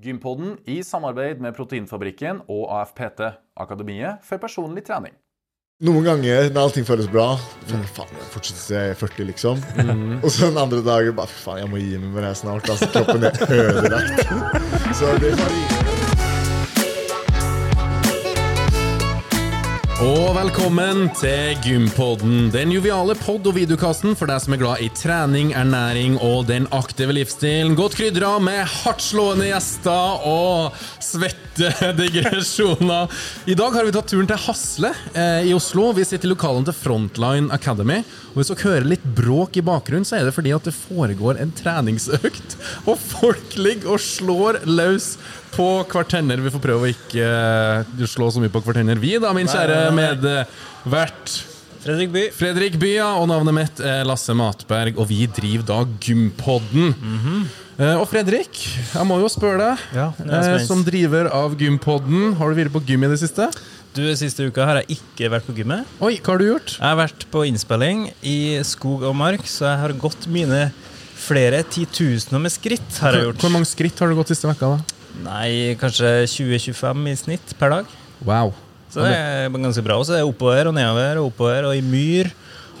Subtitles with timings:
[0.00, 3.20] Gympodden i samarbeid med Proteinfabrikken og AFPT,
[3.60, 5.12] Akademiet for personlig trening.
[5.84, 9.62] Noen ganger når allting føles bra for Faen, jeg fortsetter 40, liksom.
[10.20, 12.68] Og så den andre dagen bare Faen, jeg må gi meg med det her snart.
[12.68, 14.26] Altså, kroppen er ødelagt.
[15.00, 15.79] så det er bare
[20.00, 24.86] Og velkommen til Gympodden, den joviale pod- og videokasten for deg som er glad i
[24.96, 27.74] trening, ernæring og den aktive livsstilen.
[27.76, 31.68] Godt krydra med hardtslående gjester og svette
[32.00, 33.12] digresjoner.
[33.44, 35.90] I dag har vi tatt turen til Hasle eh, i Oslo.
[35.92, 38.00] Vi sitter i lokalene til Frontline Academy.
[38.32, 41.42] Og Hvis dere hører litt bråk i bakgrunnen, så er det fordi at det foregår
[41.44, 42.56] en treningsøkt.
[42.88, 45.18] Og folk ligger og slår løs
[45.54, 46.40] på Kvartenner.
[46.44, 49.80] Vi får prøve å ikke eh, slå så mye på Kvartenner, vi, da, min kjære
[49.96, 51.38] medvert.
[51.80, 52.26] Fredrik By.
[52.36, 56.94] Fredrik By, ja, og navnet mitt er Lasse Matberg, og vi driver da Gympodden.
[57.80, 58.58] Eh, og Fredrik,
[58.92, 62.82] jeg må jo spørre deg, Ja, eh, som driver av Gympodden, har du vært på
[62.84, 63.48] gym i det siste?
[63.96, 65.88] Du, Siste uka har jeg ikke vært på gymmet.
[66.04, 66.76] Oi, hva har du gjort?
[66.76, 68.36] Jeg har vært på innspilling i
[68.68, 70.68] skog og mark, så jeg har gått mine
[71.20, 73.00] flere titusener med skritt.
[73.00, 73.40] har jeg gjort.
[73.42, 74.99] hvor mange skritt har du gått siste vekka da?
[75.24, 77.96] Nei, kanskje 20-25 i snitt per dag.
[78.26, 78.54] Wow.
[78.90, 79.98] Så det er ganske bra.
[80.00, 82.30] Og så er det oppover og nedover og oppover og i myr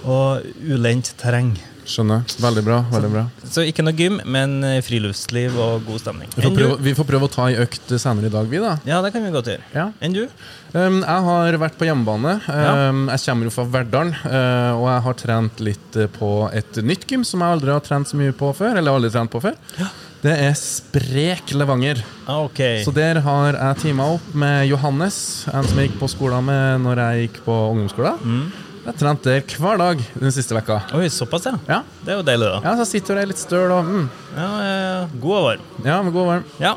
[0.08, 1.52] og ulendt terreng.
[1.90, 2.22] Skjønner.
[2.38, 2.78] Veldig bra.
[2.92, 3.22] veldig bra.
[3.50, 6.30] Så ikke noe gym, men eh, friluftsliv og god stemning.
[6.36, 8.76] Vi får, prøve, vi får prøve å ta ei økt senere i dag, vi, da.
[8.86, 9.64] Ja, det kan vi godt gjøre.
[9.74, 9.88] Ja.
[10.04, 10.22] Enn du?
[10.70, 12.36] Um, jeg har vært på hjemmebane.
[12.46, 16.30] Um, jeg kommer jo fra Verdalen, uh, og jeg har trent litt uh, på
[16.60, 18.78] et nytt gym som jeg aldri har trent så mye på før.
[18.78, 19.58] Eller aldri trent på før.
[20.20, 22.02] Det er Sprek Levanger.
[22.28, 22.82] Okay.
[22.84, 26.82] Så der har jeg teama opp med Johannes, en som jeg gikk på skolen med
[26.84, 28.18] når jeg gikk på ungdomsskolen.
[28.20, 28.42] Mm.
[28.84, 30.76] Jeg trente der hver dag den siste vekka.
[30.98, 31.54] Oi, såpass, ja.
[31.68, 31.80] Ja.
[32.04, 32.60] Det er jo deilig, da.
[32.68, 35.00] ja, så sitter jeg litt støl og mm, Ja, ja.
[35.24, 35.64] God og varm.
[35.88, 36.46] Ja, men god og varm.
[36.60, 36.74] Ja.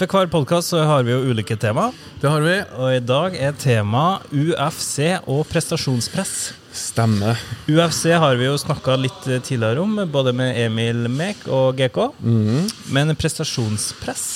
[0.00, 1.90] For hver podkast har vi jo ulike tema.
[2.22, 2.56] Det har vi.
[2.80, 6.54] Og i dag er tema UFC og prestasjonspress.
[6.72, 7.38] Stemmer.
[7.66, 11.98] UFC har vi jo snakka litt eh, tidligere om, både med Emil Mek og GK.
[12.22, 12.68] Mhm.
[12.94, 14.26] Men prestasjonspress,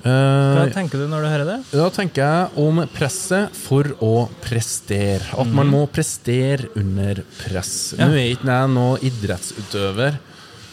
[0.00, 1.56] hva Uh, tenker du når du hører det?
[1.76, 5.20] Da tenker jeg om presset for å prestere.
[5.36, 7.92] At man må prestere under press.
[7.98, 8.06] Ja.
[8.08, 10.16] Nå er ikke jeg noen idrettsutøver.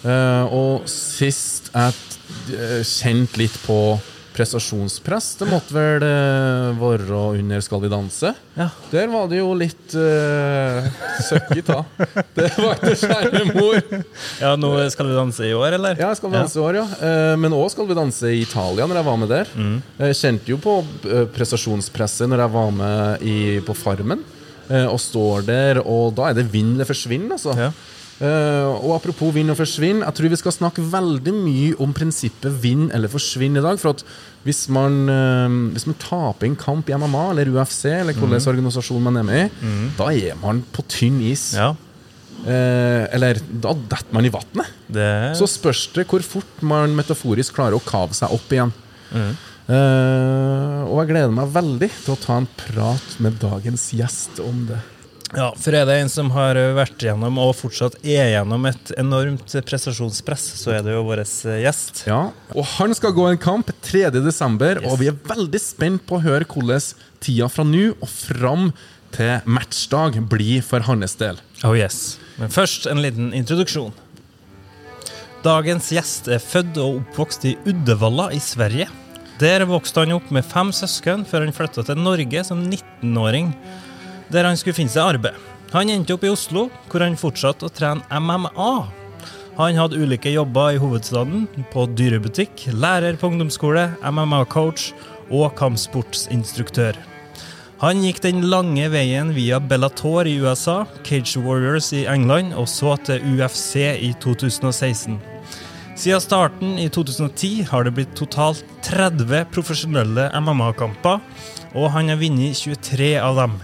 [0.08, 1.92] eh, og sist jeg
[2.56, 3.80] uh, kjente litt på
[4.38, 8.32] prestasjonspress, det måtte vel uh, være under Skal vi danse.
[8.58, 8.68] Ja.
[8.92, 10.88] Der var det jo litt uh,
[11.26, 11.80] søkk i ta.
[12.38, 13.80] Det var ikke kjære mor.
[14.42, 15.98] Ja, nå skal vi danse i år, eller?
[16.00, 16.86] Ja, Skal vi danse i år, ja.
[17.02, 19.52] Uh, Men òg Skal vi danse i Italia, når jeg var med der.
[20.06, 20.74] Jeg kjente jo på
[21.10, 24.22] eh, prestasjonspresset når jeg var med i, på Farmen.
[24.70, 27.56] eh, Og står der, og da er det vinn eller forsvinn, altså.
[27.58, 27.72] Ja.
[28.18, 32.56] Eh, og apropos vinn og forsvinn, jeg tror vi skal snakke veldig mye om prinsippet
[32.64, 33.78] vinn eller forsvinn i dag.
[33.82, 34.02] For at
[34.48, 39.04] hvis man, uh, hvis man taper en kamp i MMA eller UFC, eller hvilken organisasjon
[39.04, 41.52] man er med i, da er man på tynn is.
[41.58, 41.76] Ja,
[42.38, 44.68] Uh, eller da detter man i vannet.
[44.94, 48.70] det Så spørs det hvor fort man metaforisk klarer å kave seg opp igjen.
[49.10, 49.32] Mm.
[49.74, 54.78] Og jeg gleder meg veldig til å ta en prat med dagens gjest om det.
[55.36, 59.52] Ja, for er det en som har vært gjennom og fortsatt er gjennom et enormt
[59.68, 61.20] prestasjonspress, så er det jo vår
[61.66, 62.06] gjest.
[62.08, 64.88] Ja, Og han skal gå en kamp 3.12., Yes.
[64.88, 66.80] og vi er veldig spent på å høre hvordan
[67.20, 68.70] tida fra nå og fram
[69.12, 71.40] til matchdag blir for hans del.
[71.68, 72.18] Oh yes.
[72.40, 73.92] Men først en liten introduksjon.
[75.44, 78.88] Dagens gjest er født og oppvokst i Uddevalla i Sverige.
[79.40, 83.52] Der vokste han opp med fem søsken før han flytta til Norge som 19-åring,
[84.34, 85.38] der han skulle finne seg arbeid.
[85.74, 88.72] Han endte opp i Oslo, hvor han fortsatte å trene MMA.
[89.58, 94.92] Han hadde ulike jobber i hovedstaden, på dyrebutikk, lærer på ungdomsskole, MMA-coach
[95.34, 96.98] og kampsportsinstruktør.
[97.82, 102.96] Han gikk den lange veien via Bellator i USA, Cage Warriors i England og så
[103.06, 105.20] til UFC i 2016.
[105.98, 111.22] Siden starten i 2010 har det blitt totalt 30 profesjonelle MMA-kamper,
[111.74, 113.58] og han har vunnet 23 av dem.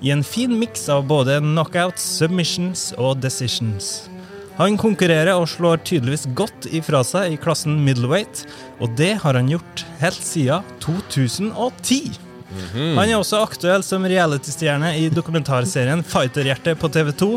[0.00, 4.10] I en fin miks av både knockouts, submissions og decisions.
[4.56, 8.46] Han konkurrerer og slår tydeligvis godt ifra seg i klassen middleweight,
[8.80, 12.16] og det har han gjort helt siden 2010.
[12.72, 17.28] Han er også aktuell som reality-stjerne i dokumentarserien Fighterhjerte på TV2.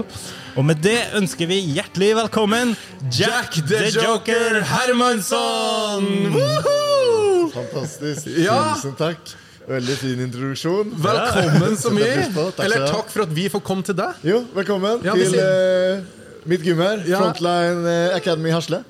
[0.55, 2.71] Og med det ønsker vi hjertelig velkommen
[3.11, 6.07] Jack the Joker Hermansson!
[6.35, 7.49] Woohoo!
[7.57, 8.29] Fantastisk.
[8.45, 8.61] Ja.
[8.77, 9.35] Tusen takk.
[9.69, 10.93] Veldig fin introduksjon.
[10.97, 12.23] Velkommen så mye!
[12.65, 14.23] Eller takk for at vi får komme til deg.
[14.25, 15.99] Jo, velkommen Ja, til eh,
[16.49, 17.03] mitt gym her.
[17.05, 17.19] Ja.
[17.21, 18.81] Frontline eh, Academy Hasle.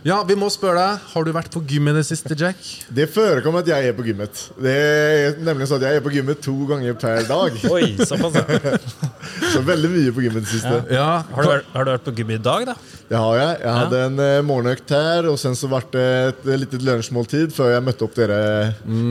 [0.00, 2.56] Ja, vi må spørre deg, har du vært på gym i det siste, Jack?
[2.96, 4.38] Det forekommer at jeg er på gymmet.
[4.56, 7.58] Det er nemlig sånn at jeg er på gymmet to ganger per dag.
[7.74, 8.38] Oi, såpass.
[8.40, 8.78] ja.
[9.52, 10.72] Så veldig mye på gymmet det siste.
[10.94, 12.78] Ja, Har, du har du vært på gym i dag, da?
[13.10, 13.54] Det har jeg.
[13.66, 17.52] Jeg hadde en eh, morgenøkt her, og sen så ble det et eh, lite lunsjmåltid
[17.56, 18.40] før jeg møtte opp dere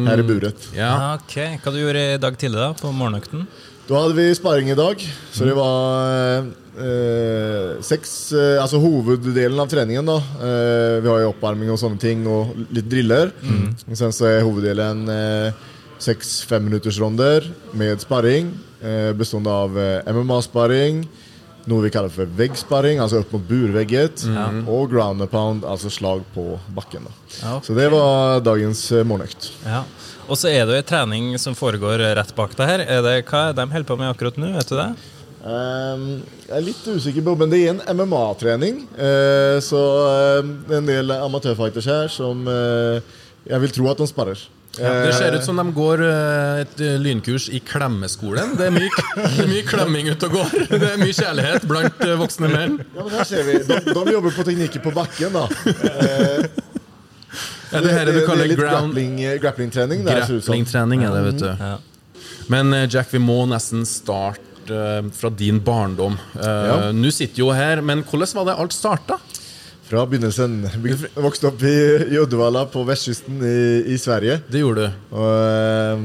[0.09, 0.69] her i buret.
[0.77, 0.93] ja.
[1.19, 3.45] Ok, Hva du gjorde i dag tidlig da, på morgenøkten?
[3.89, 5.01] Da hadde vi sparing i dag,
[5.33, 6.43] så det var
[6.77, 10.17] eh, seks eh, Altså hoveddelen av treningen, da.
[10.45, 13.31] Eh, vi har jo oppvarming og sånne ting, og litt driller.
[13.41, 13.71] Mm.
[13.97, 15.57] sen så er hoveddelen eh,
[16.05, 17.49] seks femminuttersronder
[17.81, 18.53] med sparring,
[18.85, 21.01] eh, bestående av eh, MMA-sparring,
[21.69, 24.27] noe vi kaller for veggsparring, altså opp mot burvegget,
[24.69, 26.45] og ground and pound, altså slag på
[26.77, 27.09] bakken.
[27.09, 27.17] da.
[27.39, 27.65] Okay.
[27.65, 29.49] Så det var dagens eh, morgenøkt.
[29.65, 29.81] Ja.
[30.29, 32.83] Og så er det jo en trening som foregår rett bak deg her.
[32.85, 34.51] Er det, hva er de holder på med akkurat nå?
[34.59, 34.89] Vet du det?
[35.39, 36.05] Um,
[36.45, 38.83] jeg er litt usikker på, men det er en MMA-trening.
[38.93, 39.81] Uh, så
[40.11, 42.99] eh, det er en del amatørfighters her som uh,
[43.49, 44.47] jeg vil tro at de sparer.
[44.77, 48.53] Det ser ut som de går eh, et eh, lynkurs i klemmeskolen.
[48.59, 50.53] Det er mye, det er mye klemming ute og går.
[50.69, 52.77] Det er mye kjærlighet blant eh, voksne menn.
[52.93, 53.57] Ja, men her ser vi.
[53.65, 55.47] De, de jobber på teknikker på bakken, da.
[57.71, 58.93] Eh, Er det her du det kaller er litt ground
[59.41, 60.03] grappling-trening.
[60.05, 60.39] det som.
[60.39, 61.03] grapplingtrening?
[61.05, 61.49] Er det, vet du.
[61.59, 61.77] Ja.
[62.49, 66.17] Men eh, Jack, vi må nesten starte eh, fra din barndom.
[66.39, 66.91] Eh, Ja.
[66.95, 69.19] Nå sitter jo her, men hvordan var det alt starta?
[69.89, 70.59] Fra begynnelsen.
[70.85, 71.75] Jeg Vokste opp i,
[72.13, 74.41] i Uddevalla på vestkysten i, i Sverige.
[74.49, 75.15] Det gjorde du.
[75.17, 76.03] Og, eh,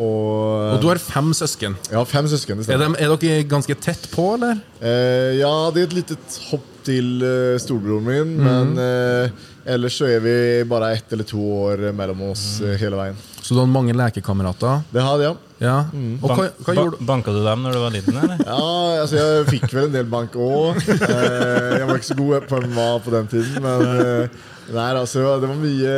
[0.00, 1.76] og, Og du har fem søsken.
[1.92, 2.62] Ja, fem søsken.
[2.62, 4.58] det Er, de, er dere ganske tett på, eller?
[4.80, 6.16] Eh, ja, det er et lite
[6.50, 10.34] hopp til eh, storebroren min, men eh, ellers så er vi
[10.68, 13.18] bare ett eller to år mellom oss eh, hele veien.
[13.40, 14.84] Så du hadde mange lekekamerater?
[14.92, 15.36] Det hadde jeg.
[15.60, 15.76] Ja.
[16.22, 18.40] Og hva, hva gjorde ba banka du dem når du var liten, eller?
[18.50, 18.60] Ja,
[19.02, 20.80] altså jeg fikk vel en del bank òg.
[21.10, 23.80] Eh, jeg var ikke så god på MMA på den tiden, men
[24.70, 25.94] nei, altså, det var mye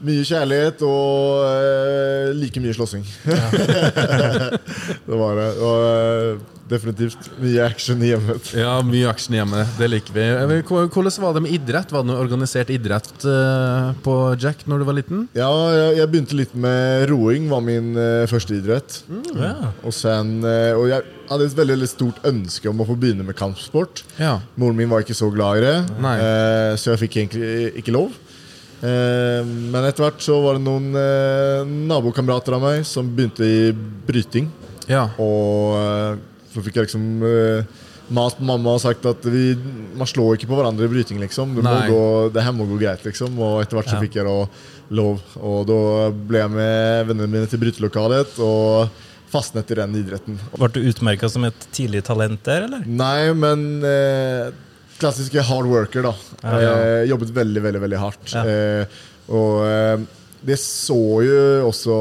[0.00, 3.04] mye kjærlighet og like mye slåssing.
[5.08, 5.50] det var det.
[5.60, 8.50] Og definitivt mye action i hjemmet.
[8.56, 9.64] Ja, mye action hjemme.
[9.78, 10.26] Det liker vi.
[10.70, 11.92] Hvordan var det med idrett?
[11.92, 15.24] Var det noe organisert idrett eh, på Jack når du var liten?
[15.36, 15.50] Ja,
[15.96, 19.00] jeg, begynte litt med roing, var min eh, første idrett.
[19.34, 19.72] Ja.
[19.82, 23.26] Og, sen, eh, og jeg hadde et veldig, veldig stort ønske om å få begynne
[23.26, 24.04] med kampsport.
[24.20, 24.38] Ja.
[24.60, 26.16] Moren min var ikke så glad i det, Nei.
[26.80, 27.52] så jeg fikk egentlig
[27.82, 28.14] ikke lov.
[28.80, 30.88] Men etter hvert så var det noen
[31.90, 33.70] nabokamerater av meg som begynte i
[34.08, 34.48] bryting.
[34.88, 35.04] ja.
[35.20, 37.80] Og så fikk jeg liksom uh,
[38.14, 39.52] mast på mamma og sagt at vi,
[39.98, 41.54] man slår ikke på hverandre i bryting, liksom.
[41.58, 42.02] Det, gå,
[42.34, 43.38] det her må gå greit, liksom.
[43.38, 44.38] Og etter hvert så fikk jeg da
[44.98, 45.22] lov.
[45.38, 48.90] Og da ble jeg med vennene mine til brytelokalet og
[49.30, 50.40] fastnet i den idretten.
[50.56, 52.82] Ble du utmerka som et tidlig talent der, eller?
[52.82, 54.50] Nei, men eh,
[54.98, 56.14] klassiske hard worker, da.
[56.42, 56.72] Ja, ja.
[56.74, 58.34] Eh, jobbet veldig, veldig veldig hardt.
[58.34, 58.42] Ja.
[58.42, 60.08] Eh, og eh,
[60.46, 61.96] det så jo også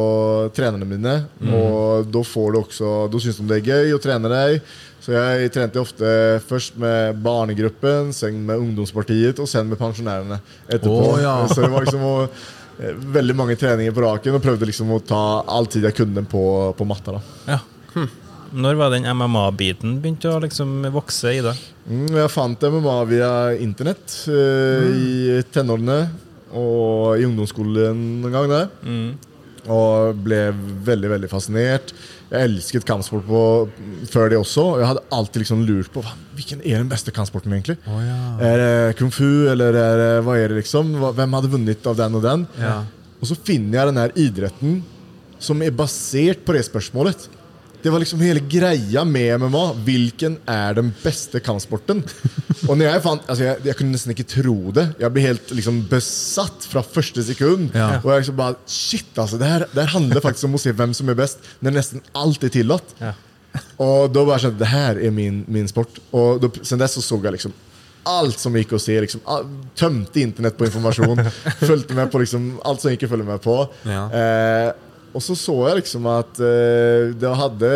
[0.56, 1.53] trenerne mine, Mm.
[1.53, 4.62] og da får du også Da syns de det er gøy å trene deg.
[5.00, 6.06] Så jeg trente ofte
[6.47, 11.13] først med barnegruppen, så med ungdomspartiet og sen med pensjonærene etterpå.
[11.15, 11.47] Oh, ja.
[11.51, 12.15] Så det var liksom å,
[12.80, 16.25] eh, veldig mange treninger på raken, og prøvde liksom å ta all tid jeg kunne
[16.27, 17.15] på, på matta.
[17.15, 17.59] da Ja.
[18.51, 21.57] Når var den MMA-biten begynte å liksom vokse i deg?
[21.89, 23.31] Mm, jeg fant MMA via
[23.62, 26.00] internett eh, i tenårene
[26.53, 28.69] og i ungdomsskolen en gang der.
[29.69, 30.39] Og ble
[30.87, 31.91] veldig veldig fascinert.
[32.29, 33.41] Jeg elsket kampsport på,
[34.09, 34.63] før det også.
[34.75, 37.51] og Jeg hadde alltid liksom lurt på hva, hvilken er den beste kampsporten.
[37.53, 37.77] egentlig
[38.39, 40.94] Er det kung fu, eller er det, hva er det liksom?
[41.18, 42.47] Hvem hadde vunnet av den og den?
[42.61, 42.77] Ja.
[43.19, 44.79] Og så finner jeg den her idretten
[45.39, 47.27] som er basert på det spørsmålet.
[47.83, 49.64] Det var liksom hele greia med MMA.
[49.88, 52.02] Hvilken er den beste kampsporten?
[52.68, 54.86] Og når jeg fant altså jeg, jeg kunne nesten ikke tro det.
[55.00, 57.71] Jeg ble helt liksom besatt fra første sekund.
[57.78, 58.02] Ja.
[58.02, 59.40] Og jeg liksom bare Shit, altså.
[59.40, 62.04] Det her, det her handler faktisk om å se hvem som er best, når nesten
[62.19, 62.94] alt er tillatt.
[63.00, 63.16] Ja.
[63.81, 66.02] Og da bare skjønte jeg det her er min, min sport.
[66.12, 67.56] Og da, sen dess så så jeg liksom
[68.09, 68.95] alt som gikk å se.
[69.04, 69.24] Liksom,
[69.78, 71.24] tømte internett på informasjon.
[71.69, 73.57] fulgte med på liksom alt som gikk å følge med på.
[73.90, 74.06] Ja.
[74.09, 74.69] Eh,
[75.13, 77.69] og så så jeg liksom at uh, det hadde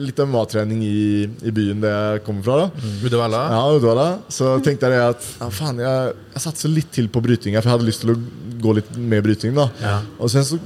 [0.00, 2.56] litt av mattrening i, i byen der jeg kommer fra.
[2.62, 3.42] da Uddevalla?
[3.52, 4.06] ja, Uddevalla.
[4.32, 7.58] Så tenkte jeg at ja, faen, jeg, jeg satser litt til på bryting.
[7.58, 8.18] For jeg hadde lyst til å
[8.62, 9.52] gå litt med bryting.
[9.58, 9.98] da Ja.
[10.18, 10.60] Og sen så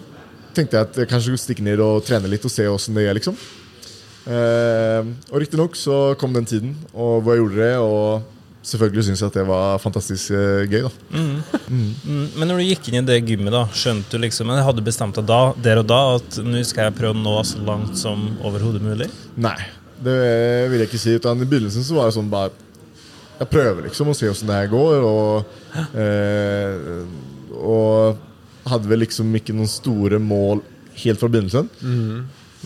[0.57, 3.09] tenkte jeg at jeg kanskje skulle stikke ned og trene litt og se åssen det
[3.11, 3.19] er.
[3.19, 3.35] liksom
[4.31, 7.75] uh, Og riktignok så kom den tiden og hvor jeg gjorde det.
[7.83, 8.33] Og
[8.67, 10.83] selvfølgelig syns jeg at det var fantastisk eh, gøy.
[10.87, 11.23] da
[11.71, 14.85] Mm, Men når du gikk inn i det gymmet, da, skjønte du liksom Men hadde
[14.87, 17.97] bestemt deg da, der og da at nå skal jeg prøve å nå så langt
[18.01, 19.09] som overhodet mulig?
[19.39, 19.57] Nei,
[20.03, 20.17] det
[20.71, 21.17] vil jeg ikke si.
[21.19, 22.55] Utan I begynnelsen så var det sånn bare
[23.37, 25.03] jeg prøver liksom å se hvordan det her går.
[25.05, 25.57] Og,
[26.01, 30.63] eh, og hadde vel liksom ikke noen store mål
[31.03, 31.69] helt fra begynnelsen.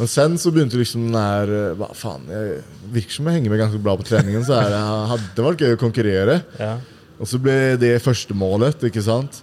[0.01, 2.63] Men sen så begynte liksom den her eh, Hva faen, jeg
[2.95, 4.47] virker som jeg henger med ganske bra på treningen.
[4.47, 6.41] Så det hadde vært gøy å konkurrere.
[6.57, 6.79] Ja.
[7.21, 9.43] Og så ble det første målet, ikke sant?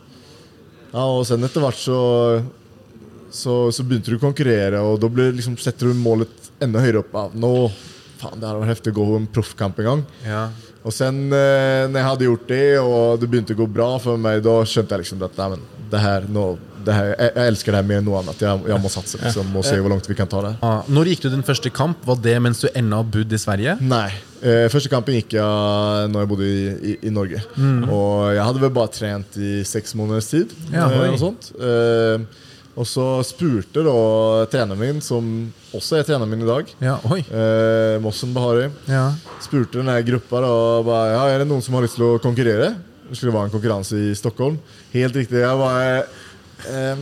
[0.90, 2.00] Ja, og sen etter hvert så,
[3.30, 7.04] så, så begynte du å konkurrere, og da ble, liksom, setter du målet enda høyere
[7.04, 7.14] opp.
[7.14, 7.36] Av.
[7.38, 7.52] nå,
[8.18, 10.04] faen, det hadde vært heftig å gå en proffkamp en gang.
[10.26, 10.48] Ja.
[10.88, 14.18] Og sen eh, når jeg hadde gjort det, og det begynte å gå bra for
[14.26, 16.48] meg, da skjønte jeg liksom at nei, men, det her, nå,
[16.94, 18.40] jeg, jeg elsker det her mer enn noe annet.
[18.42, 20.54] Jeg, jeg må satse liksom, og se hvor langt vi kan ta det.
[20.64, 22.02] Ah, Når gikk du din første kamp?
[22.08, 23.78] Var det mens du ennå bodd i Sverige?
[23.82, 24.10] Nei.
[24.42, 27.42] Eh, første kampen gikk jeg når jeg bodde i, i, i Norge.
[27.90, 30.54] Og jeg hadde vel bare trent i seks måneders tid.
[30.74, 31.52] Ja, eh, og sånt.
[31.58, 32.44] Eh,
[32.78, 33.94] og så spurte da
[34.54, 35.26] treneren min, som
[35.74, 39.08] også er treneren min i dag, Ja, eh, Mossen Bahari, Ja.
[39.42, 40.52] spurte den gruppa da
[40.86, 42.76] ba, ja, er det noen som har lyst til å konkurrere.
[43.10, 44.60] Det skulle være en konkurranse i Stockholm.
[44.94, 45.40] Helt riktig.
[45.42, 46.04] Jeg bare
[46.66, 46.96] eh,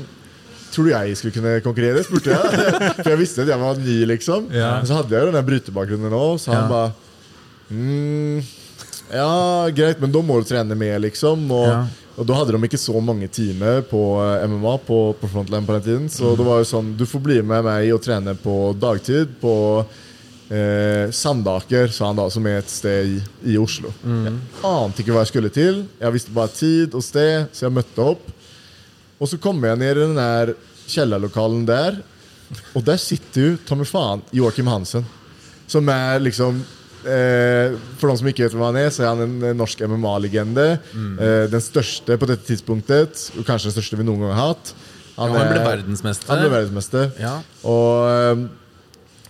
[0.75, 2.01] Tror du jeg skulle kunne konkurrere?
[2.03, 2.63] spurte jeg.
[3.03, 4.49] For jeg visste at jeg var ny, liksom.
[4.51, 4.73] Ja.
[4.81, 6.67] Men så hadde jeg jo den brytebakgrunnen nå, så han Ja.
[6.67, 6.91] bare
[7.71, 8.41] mm,
[9.13, 11.45] Ja, greit, men da må du trene mer, liksom.
[11.53, 11.85] Og, Ja.
[12.17, 15.77] og da hadde de ikke så mange timer på eh, MMA på, på Frontline på
[15.77, 16.09] den tiden.
[16.09, 16.37] Så Mm.
[16.41, 19.85] det var jo sånn Du får bli med meg og trene på dagtid på
[20.51, 23.21] eh, Sandaker, sa han da, som er et sted i,
[23.53, 23.93] i Oslo.
[24.03, 24.33] Jeg
[24.63, 25.85] ante ikke hva jeg skulle til.
[26.01, 28.27] Jeg visste bare tid og sted, så jeg møtte opp.
[29.19, 30.53] Og så kommer jeg ned i den der
[30.91, 32.01] kjellerlokalen der,
[32.77, 35.05] og der sitter jo, ta meg faen, Joakim Hansen.
[35.71, 36.59] Som er liksom
[37.09, 39.81] eh, For de som ikke vet hvem han er, så er han en eh, norsk
[39.89, 40.65] MMA-legende.
[40.93, 44.75] Eh, den største på dette tidspunktet, og kanskje den største vi noen gang har hatt.
[45.15, 46.29] Han ble er- verdensmester.
[46.29, 47.09] Han ble verdensmester.
[47.23, 47.33] Ja.
[47.65, 48.45] Og,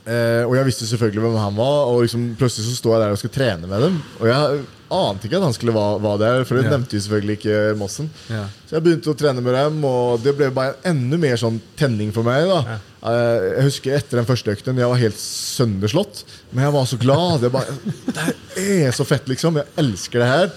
[0.10, 3.16] eh, og jeg visste selvfølgelig hvem han var, og liksom plutselig så står jeg der
[3.16, 4.02] og skal trene med dem.
[4.20, 6.70] Og jeg ante ikke at han skulle være, være der, for det Ja.
[6.76, 8.10] nevnte jo selvfølgelig ikke Mossen.
[8.30, 8.44] Ja.
[8.70, 12.12] Så jeg begynte å trene med dem, og det ble bare enda mer sånn tenning
[12.14, 12.46] for meg.
[12.48, 12.78] da Ja.
[13.06, 17.52] Jeg husker etter den første økten, jeg var helt sønderslått, men jeg var så glad.
[17.52, 17.66] Bare,
[18.56, 19.56] det er så fett, liksom.
[19.62, 20.52] Jeg elsker det her.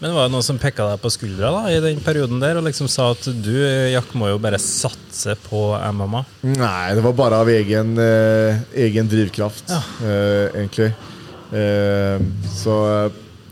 [0.00, 2.64] Men var det noen som pekka deg på skuldra da, i den perioden der og
[2.66, 3.52] liksom sa at du,
[3.92, 5.60] Jack, må jo bare satse på
[5.94, 6.24] MMA?
[6.50, 10.90] Nei, det var bare av egen, eh, egen drivkraft, eh, egentlig.
[11.54, 12.18] Eh,
[12.58, 12.74] så
[13.06, 13.10] eh,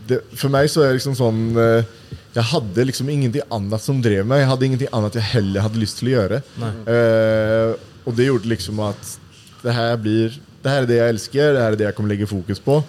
[0.09, 1.91] det, for meg så er det liksom sånn eh,
[2.35, 4.43] Jeg hadde liksom ingenting annet som drev meg.
[4.43, 6.39] Jeg hadde ingenting annet jeg heller hadde lyst til å gjøre.
[6.59, 9.13] Uh, og det gjorde liksom at
[9.63, 10.33] det her blir
[10.63, 12.79] Det her er det jeg elsker, det her er det jeg kommer legge fokus på.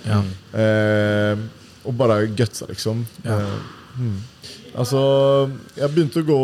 [0.54, 1.42] Eh,
[1.84, 3.02] og bare gutsa, liksom.
[3.26, 3.36] Ja.
[3.36, 4.20] Uh, hmm.
[4.78, 5.00] Altså,
[5.76, 6.38] jeg begynte å gå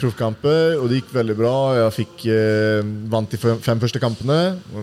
[0.00, 1.56] proffkamper, og det gikk veldig bra.
[1.82, 2.22] Jeg fikk
[3.12, 4.38] vant de fem, fem første kampene,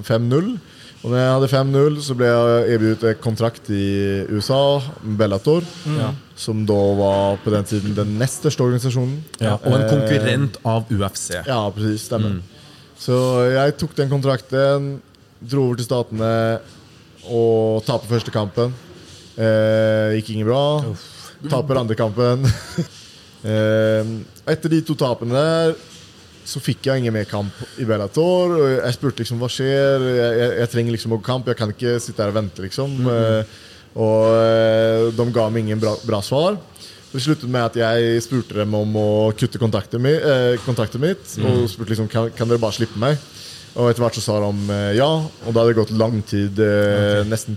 [0.06, 0.52] 5-0.
[1.06, 3.86] Og når jeg hadde 5-0, så ble jeg erbjudet kontrakt i
[4.34, 4.80] USA,
[5.20, 5.62] Bellator.
[6.36, 9.20] Som da var på den tiden den nest største organisasjonen.
[9.38, 11.30] Ja, og en konkurrent av UFC.
[11.46, 12.08] Ja, precis.
[12.10, 12.40] Stemmer.
[12.98, 13.20] Så
[13.54, 14.96] jeg tok den kontrakten,
[15.46, 16.34] dro over til Statene
[17.30, 18.74] og taper første kampen.
[19.38, 20.64] Eh, gikk ingen bra.
[21.52, 22.50] Taper andre kampen.
[23.52, 24.16] eh,
[24.50, 25.78] etter de to tapene der
[26.46, 28.54] så fikk jeg ingen mer kamp i Bellator.
[28.78, 30.04] Jeg spurte liksom hva skjer.
[30.06, 31.50] Jeg, jeg, jeg trenger liksom å gå kamp.
[31.50, 32.94] Jeg kan ikke sitte her og vente, liksom.
[33.10, 33.56] Eh,
[33.96, 36.60] og eh, de ga meg ingen bra, bra svar.
[37.16, 39.10] Det sluttet med at jeg spurte dem om å
[39.40, 41.24] kutte kontaktet mi, uh, kontakten mitt.
[41.48, 43.22] Og spurte liksom kan, kan dere bare slippe meg.
[43.76, 45.08] Og etter hvert så sa de uh, ja.
[45.24, 46.60] Og da hadde det gått lang tid.
[46.60, 47.56] Eh, Nesten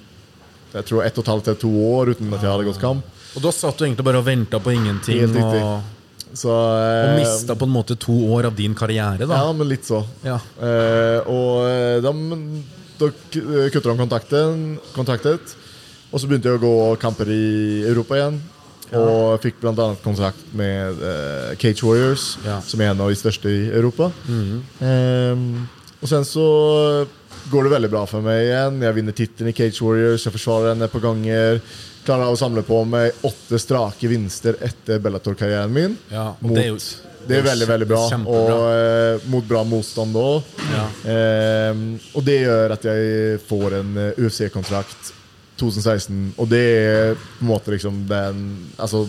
[0.69, 3.15] jeg tror ett og et halvt til to år uten at jeg hadde gått kamp.
[3.37, 5.63] Og da satt du egentlig bare og venta på ingenting, Helt riktig.
[5.65, 5.95] og,
[6.37, 9.39] Så, og eh, mista på en måte to år av din karriere, da.
[9.45, 10.03] Ja, men litt så.
[10.27, 10.37] Ja.
[10.61, 12.13] Eh, og da,
[13.01, 13.11] da
[13.73, 15.41] kutter han kontakten.
[16.09, 17.43] Og så begynte jeg å gå kamper i
[17.89, 18.39] Europa igjen.
[18.97, 19.89] Og fikk bl.a.
[20.01, 22.61] kontrakt med eh, Cage Warriors, Ja.
[22.65, 24.09] som er en av de største i Europa.
[24.81, 25.43] Eh,
[25.99, 26.47] og sen så
[27.53, 28.81] går det veldig bra for meg igjen.
[28.87, 31.61] Jeg vinner tittelen i Cage Warriors, jeg forsvarer henne et par ganger.
[32.09, 35.99] Klarer jeg å samle på meg åtte strake vinster etter Bellator-karrieren min.
[36.09, 36.71] Ja, mot, det
[37.29, 38.03] det er er, veldig, veldig bra.
[38.33, 40.47] Og eh, mot bra motstand òg.
[40.73, 40.87] Ja.
[41.13, 41.83] Eh,
[42.17, 45.11] og det gjør at jeg får en eh, UFC-kontrakt
[45.61, 46.23] 2016.
[46.39, 48.47] Og det er på en måte liksom den
[48.79, 49.05] Altså,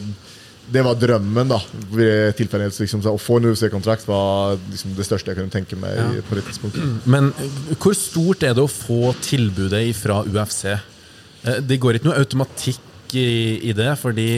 [0.69, 1.57] det var drømmen, da.
[1.95, 6.09] Liksom, å få en UFC-kontrakt var liksom det største jeg kunne tenke meg Ja.
[6.27, 6.99] på det tidspunktet.
[7.15, 10.65] Men eh, hvor stort er det å få tilbudet fra UFC?
[10.75, 12.83] Eh, Det går ikke noe automatikk
[13.17, 14.29] i, i det, fordi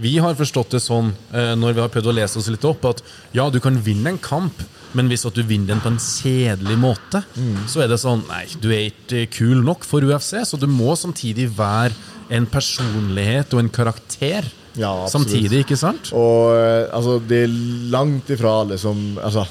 [0.00, 2.84] vi har forstått det sånn eh, når vi har prøvd å lese oss litt opp,
[2.90, 3.02] at
[3.36, 4.62] ja, du kan vinne en kamp,
[4.96, 7.22] men hvis at du vinner den på en kjedelig måte,
[7.70, 10.96] så er det sånn Nei, du er ikke kul nok for UFC, så du må
[10.98, 11.94] samtidig være
[12.34, 14.48] en personlighet og en karakter
[14.78, 16.10] Ja, samtidig, ikke sant?
[16.14, 17.56] Og eh, altså, det er
[17.94, 19.46] langt ifra alle som Altså,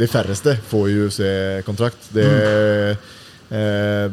[0.00, 2.10] de færreste får UFC-kontrakt.
[2.14, 3.08] Det, eh,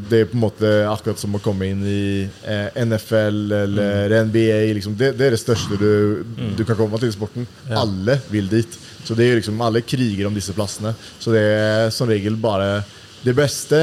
[0.10, 4.60] det er på en måte akkurat som å komme inn i eh, NFL eller NBA.
[4.78, 4.98] Liksom.
[5.00, 6.24] Det, det er det største du,
[6.58, 7.48] du kan komme til i sporten.
[7.72, 8.78] Alle vil dit.
[9.08, 10.94] Så det er liksom, Alle kriger om disse plassene.
[11.20, 12.82] Så det er som regel bare
[13.24, 13.82] de beste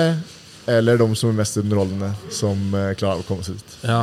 [0.67, 3.75] eller de som er mest underholdende, som eh, klarer å komme seg dit.
[3.85, 4.01] Ja.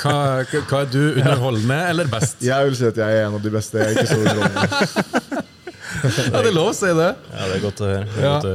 [0.00, 0.14] Hva,
[0.48, 2.40] hva er du, underholdende eller best?
[2.50, 3.82] Jeg vil si at jeg er en av de beste.
[3.82, 5.46] Jeg er ikke så underholdende.
[6.00, 7.08] Ja, det er lov å si det.
[7.34, 8.54] Ja, det er godt å høre.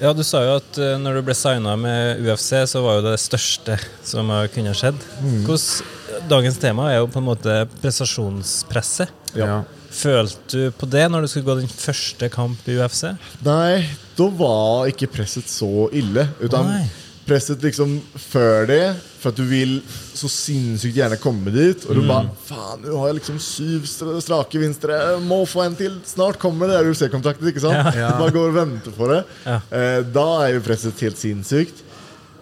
[0.00, 0.12] Ja.
[0.14, 3.16] Du sa jo at eh, når du ble signa med UFC, så var jo det
[3.16, 5.00] det største som kunne skjedd.
[5.46, 5.96] Hvordan,
[6.30, 9.12] dagens tema er jo på en måte prestasjonspresset.
[9.38, 9.62] Ja.
[9.98, 13.06] Følte du på det når du skulle gå din første kamp i UFC?
[13.46, 13.88] Nei,
[14.18, 16.28] da var ikke presset så ille.
[16.44, 16.82] Utan Nei.
[17.28, 18.82] Presset liksom før det,
[19.20, 21.84] for at du vil så sinnssykt gjerne komme dit.
[21.88, 24.96] Og du bare Faen, nå har jeg liksom syv strake vinstre.
[25.12, 25.98] Jeg må få en til.
[26.08, 27.78] Snart kommer det der UC-kontraktet ikke sant?
[27.78, 28.08] Ja.
[28.08, 28.14] ja.
[28.18, 29.20] bare går og venter på det.
[29.44, 29.60] Ja.
[29.68, 31.84] Eh, da er jo presset helt sinnssykt.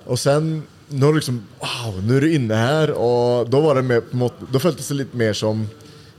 [0.07, 2.93] Og sen når du liksom Wow, nå er du inne her.
[2.95, 5.67] Og da var det mer, på en måte Da føltes det litt mer som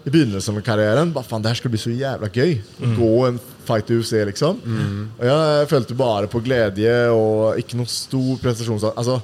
[0.07, 1.09] i begynnelsen av karrieren.
[1.15, 2.53] Bare, faen, det her skal bli så jævla gøy.
[2.95, 3.39] Gå en
[3.91, 4.61] i UFC, liksom.
[5.19, 8.79] Og jeg følte bare på glede og ikke noe stor prestasjon.
[8.95, 9.19] Altså,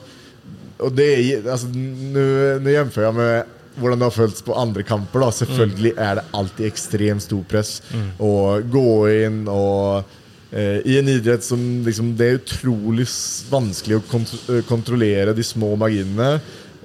[0.83, 1.09] og det
[1.45, 2.23] altså, Nå
[2.63, 5.23] nå jeg med hvordan det har føltes på andre kamper.
[5.23, 7.81] da Selvfølgelig er det alltid ekstremt stor press
[8.21, 8.89] å gå
[9.25, 10.03] inn og
[10.51, 13.07] eh, I en idrett som liksom, Det er utrolig
[13.50, 16.35] vanskelig å kont eh, kontrollere de små marginene.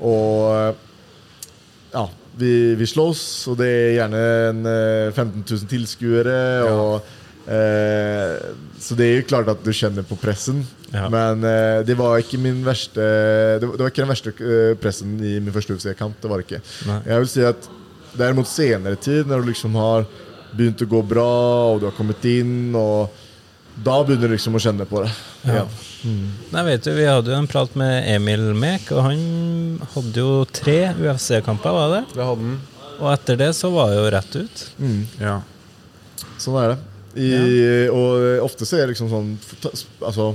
[0.00, 0.74] Og
[1.92, 2.06] ja,
[2.38, 6.40] vi, vi slåss, og det er gjerne en, eh, 15 000 tilskuere.
[6.72, 7.14] Og,
[7.48, 8.34] eh,
[8.78, 10.62] så det er jo klart at du kjenner på pressen.
[10.92, 11.08] Ja.
[11.12, 13.02] Men eh, det var ikke min verste
[13.60, 16.16] Det var, det var ikke den verste eh, pressen i min første UFC-kamp.
[16.22, 16.62] Det var det ikke.
[16.88, 17.00] Nei.
[17.10, 17.68] Jeg vil si at
[18.18, 20.06] derimot senere tid, når du liksom har
[20.56, 21.30] begynt å gå bra,
[21.74, 23.12] og du har kommet inn, og
[23.84, 25.12] da begynner du liksom å kjenne på det.
[25.46, 25.66] Ja.
[26.06, 26.24] Mm.
[26.54, 29.20] Nei, vet du, Vi hadde jo en prat med Emil Mek, og han
[29.94, 31.74] hadde jo tre UFC-kamper.
[31.76, 32.02] var det?
[32.14, 32.58] Det hadde han.
[32.98, 34.62] Og etter det så var det jo rett ut.
[35.22, 35.36] Ja.
[36.42, 36.78] Sånn er det.
[37.18, 39.32] I, Og ofte så er det liksom sånn
[40.06, 40.30] Altså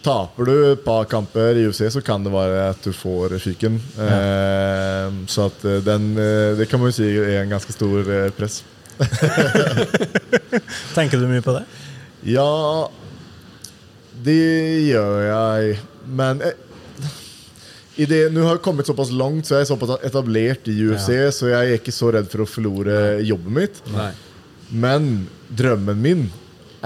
[0.00, 3.74] Taper du et par kamper i UFC, så kan det være at du får fyken.
[4.00, 8.08] Eh, så at eh, den eh, Det kan man jo si er en ganske stor
[8.08, 8.62] eh, press.
[10.96, 11.62] Tenker du mye på det?
[12.28, 12.88] Ja
[14.24, 14.40] Det
[14.88, 15.78] gjør jeg.
[16.08, 16.56] Men eh,
[18.00, 21.10] i det, Nå har jeg kommet såpass langt, så jeg er såpass etablert i UFC,
[21.36, 22.96] så jeg er ikke så redd for å forlore
[23.28, 23.82] jobben mitt.
[23.92, 24.12] Nei.
[24.70, 26.26] Men drømmen min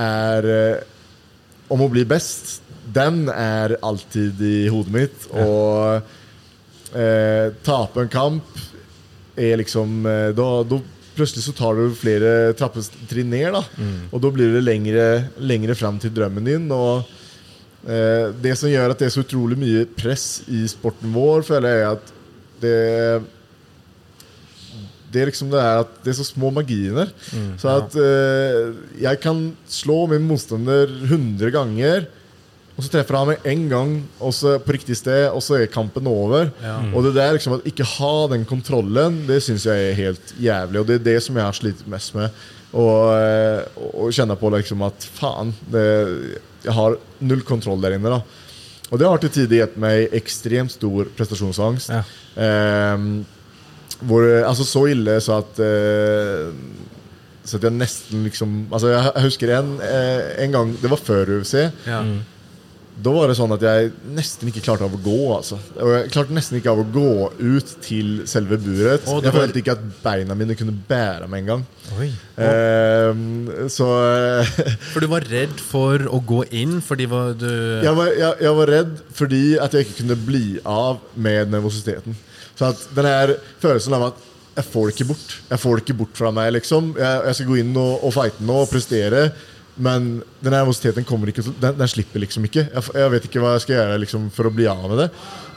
[0.01, 0.85] er eh,
[1.73, 2.61] om å bli best.
[2.95, 5.27] Den er alltid i hodet mitt.
[5.33, 6.01] Og
[6.97, 8.59] eh, tape en kamp
[9.37, 10.81] er liksom eh, da, da
[11.15, 13.53] plutselig så tar du flere trappetrinn ned.
[13.55, 13.63] da
[14.13, 15.07] Og da blir det lengre,
[15.39, 16.67] lengre fram til drømmen din.
[16.75, 17.05] Og
[17.87, 21.75] eh, det som gjør at det er så utrolig mye press i sporten vår, føler
[21.75, 22.13] jeg er at
[22.65, 22.79] det
[25.15, 27.13] det liksom det er at det er så små marginer.
[27.61, 28.75] så at eh,
[29.07, 32.07] jeg kan slå min motstander 100 ganger,
[32.75, 36.09] og så treffer han meg én gang også på riktig sted, og så er kampen
[36.11, 36.51] over.
[36.91, 40.81] Og det der liksom at ikke ha den kontrollen, det syns jeg er helt jævlig.
[40.81, 42.35] Og det er det som jeg har slitt mest med.
[42.75, 43.63] Og, eh,
[43.95, 45.85] og kjenne på liksom at faen, det,
[46.65, 48.11] jeg har null kontroll der inne.
[48.11, 51.95] da Og det har til tider gitt meg ekstremt stor prestasjonsangst.
[51.95, 52.03] Ja.
[52.35, 53.25] Ehm,
[54.01, 56.53] hvor, altså så ille så at uh,
[57.45, 61.03] Så at jeg nesten liksom Altså Jeg, jeg husker en, eh, en gang Det var
[61.03, 61.59] før UFC.
[61.87, 62.01] Ja.
[62.95, 65.19] Da var det sånn at jeg nesten ikke klarte av å gå.
[65.35, 65.57] Altså.
[65.83, 69.03] Og jeg klarte nesten ikke av å gå ut til selve buret.
[69.09, 69.27] Å, var...
[69.27, 71.65] jeg følte ikke at beina mine kunne bære meg engang.
[72.39, 74.53] Ehm, så eh,
[74.93, 77.51] For du var redd for å gå inn fordi var du
[77.85, 82.17] jeg var, jeg, jeg var redd fordi at jeg ikke kunne bli av med nervøsiteten.
[82.55, 84.23] Så at den her følelsen av at
[84.55, 85.33] jeg får det ikke bort.
[85.51, 86.53] Jeg får det ikke bort fra meg.
[86.55, 89.25] liksom Jeg, jeg skal gå inn og, og fighte nå og prestere.
[89.75, 92.69] Men den nervøsiteten kommer ikke den, den slipper liksom ikke.
[92.69, 95.09] Jeg, jeg vet ikke hva jeg skal gjøre liksom, for å bli av med det.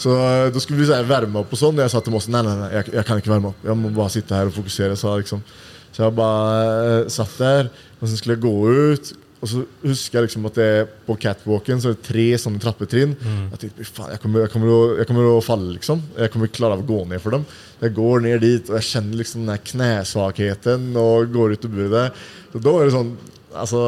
[0.01, 1.83] Så eh, da skulle vi være med opp og sånn.
[1.83, 3.62] Jeg sa til Mossen nei, nei, nei, jeg, jeg kan ikke varme opp.
[3.69, 4.97] Jeg må bare sitte her og fokusere.
[4.97, 5.45] Så, liksom.
[5.91, 9.13] så jeg bare eh, satt der, og så skulle jeg gå ut.
[9.38, 10.69] Og så husker jeg liksom at det
[11.06, 13.13] på catwalken så er det tre sånne trappetrinn.
[13.54, 16.02] Jeg tenkte, faen, jeg kommer, jeg, kommer å, jeg kommer å falle, liksom.
[16.17, 17.45] Jeg kommer ikke klare av å gå ned for dem.
[17.84, 22.21] Jeg går ned dit, og jeg kjenner liksom den knesvakheten og går ut og buret.
[22.54, 23.12] Så da er det sånn
[23.54, 23.82] altså,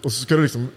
[0.00, 0.68] Og så skal du liksom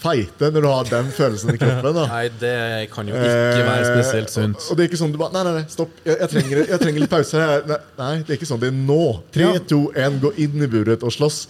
[0.00, 1.94] fighte når du har den følelsen i kroppen.
[1.96, 2.54] da Nei, det
[2.94, 4.58] kan jo ikke være spesielt sunt.
[4.58, 5.92] Eh, og det er ikke sånn du bare Nei, nei, nei, stopp.
[6.06, 7.44] Jeg, jeg, trenger, jeg trenger litt pause.
[7.68, 8.62] Nei, nei, det er ikke sånn.
[8.62, 9.04] Det er nå.
[9.34, 11.40] Tre, to, én, gå inn i buret og slåss.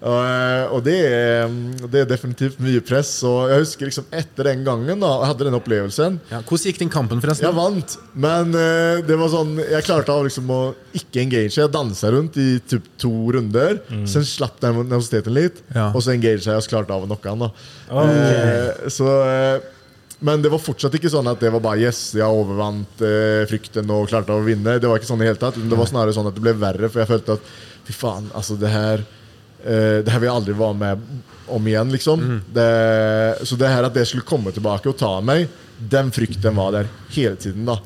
[0.00, 1.50] Eh, og det er,
[1.92, 3.10] det er definitivt mye press.
[3.28, 6.80] Og jeg husker liksom etter den gangen, da jeg hadde den opplevelsen Ja, hvordan gikk
[6.80, 7.44] den kampen, forresten?
[7.48, 10.60] Jeg vant, men uh, det var sånn Jeg klarte liksom å
[10.96, 11.58] ikke engage.
[11.58, 13.82] Jeg dansa rundt i typ to runder.
[14.08, 15.90] Så slapp den nervøsiteten litt, Ja.
[15.92, 17.44] og så engage jeg og klarte av å knocke han.
[17.44, 19.68] da Så eh,
[20.20, 23.88] men det var fortsatt ikke sånn at det var bare yes, jeg overvant eh, frykten
[23.94, 24.76] og klarte å vinne.
[24.80, 26.90] Det var ikke sånn i hele tatt Det var snarere sånn at det ble verre,
[26.92, 27.46] for jeg følte at
[27.88, 29.06] fy faen, altså det her
[29.64, 31.04] eh, Det her vil jeg aldri være med
[31.50, 32.20] om igjen, liksom.
[32.54, 32.68] Det,
[33.48, 35.48] så det her at det skulle komme tilbake og ta meg,
[35.80, 37.64] den frykten var der hele tiden.
[37.66, 37.78] da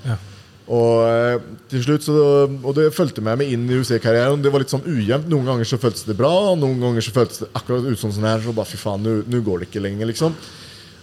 [0.69, 2.15] Og eh, til slutt så
[2.49, 4.43] Og det fulgte med meg inn i UC-karrieren.
[4.45, 5.29] Det var litt sånn ujevnt.
[5.33, 8.13] Noen ganger så føltes det bra, og noen ganger så føltes det akkurat ut som
[8.13, 8.41] sånn her.
[8.45, 10.37] Så bare fy faen, nå- går det ikke lenger, liksom.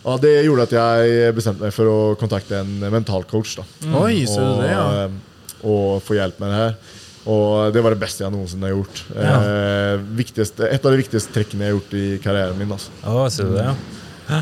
[0.01, 3.57] Og det gjorde at jeg bestemte meg for å kontakte en mentalcoach.
[3.60, 3.65] da
[4.01, 4.86] Oi, så og, det, ja.
[5.05, 6.75] eh, og få hjelp med det her.
[7.29, 9.03] Og det var det beste jeg noensinne har gjort.
[9.13, 10.23] Eh,
[10.71, 12.73] et av de viktigste trekkene jeg har gjort i karrieren min.
[12.73, 12.93] Altså.
[13.05, 13.67] Oh, ser du det,
[14.31, 14.41] ja.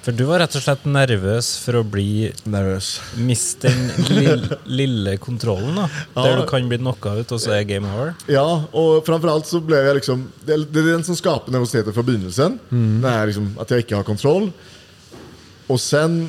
[0.00, 2.86] For du var rett og slett nervøs for å bli Nervøs.
[3.20, 5.88] miste den lille, lille kontrollen, da.
[6.14, 6.22] Ja.
[6.24, 8.14] Der du kan bli knocka ut, og så er game over.
[8.32, 12.06] Ja, og framfor alt så ble jeg liksom Det er, den som skaper nervøsiteten fra
[12.06, 12.56] begynnelsen.
[12.70, 14.48] Det er liksom At jeg ikke har kontroll.
[15.68, 16.22] Og sen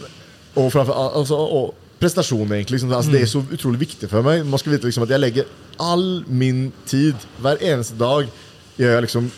[0.60, 2.80] Og framfor alt altså, og prestasjon, egentlig.
[2.80, 2.94] Liksom.
[2.98, 4.44] Altså, Det er så utrolig viktig for meg.
[4.46, 8.28] Man skal vite liksom at jeg legger all min tid, hver eneste dag,
[8.80, 9.32] jeg liksom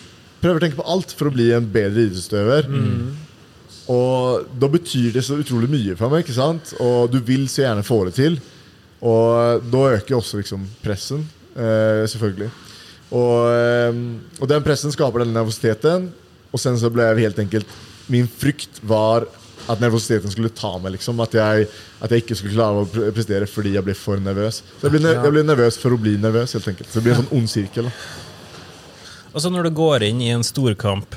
[0.43, 2.65] Prøver å tenke på alt for å bli en bedre idrettsutøver.
[3.93, 6.73] Og da betyr det så utrolig mye for meg, ikke sant?
[6.83, 8.35] Og du vil så gjerne få det til.
[9.07, 11.23] Og da øker også liksom pressen,
[11.55, 12.49] eh, selvfølgelig.
[13.15, 14.01] Og, eh,
[14.41, 16.11] og den pressen skaper den nervøsiteten.
[16.51, 17.79] Og sen så ble jeg helt enkelt
[18.11, 19.23] Min frykt var
[19.69, 20.95] at nervøsiteten skulle ta meg.
[20.97, 21.67] liksom At jeg,
[22.03, 24.61] at jeg ikke skulle klare å prestere fordi jeg ble for nervøs.
[24.79, 26.57] Så jeg ble, jeg ble nervøs for å bli nervøs.
[26.57, 27.87] helt enkelt Så det blir en sånn ond sirkel.
[29.33, 31.15] Altså når du går inn i en storkamp,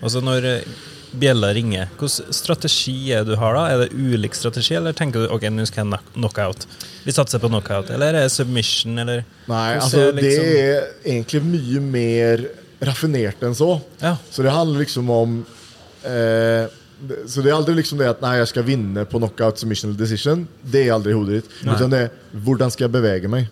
[0.00, 0.78] altså når eh,
[1.20, 3.66] bjella ringer, hvilken strategi er du har da?
[3.68, 6.64] Er det ulik strategi, eller tenker du ok, nå skal jeg knock- knockout?
[7.04, 7.90] Vi satser på knockout.
[7.92, 10.48] Eller er det submission, eller Nei, altså altså liksom...
[10.48, 12.46] det er egentlig mye mer
[12.80, 13.74] raffinert enn så.
[14.00, 14.14] Ja.
[14.32, 15.40] Så det handler liksom om
[16.08, 16.70] eh,
[17.26, 19.98] Så det er aldri liksom det at nei, jeg skal vinne på knockout submission eller
[20.02, 20.46] decision.
[20.62, 21.54] Det er aldri i hodet ditt.
[21.64, 22.10] Utan det er
[22.44, 23.48] hvordan skal jeg bevege meg?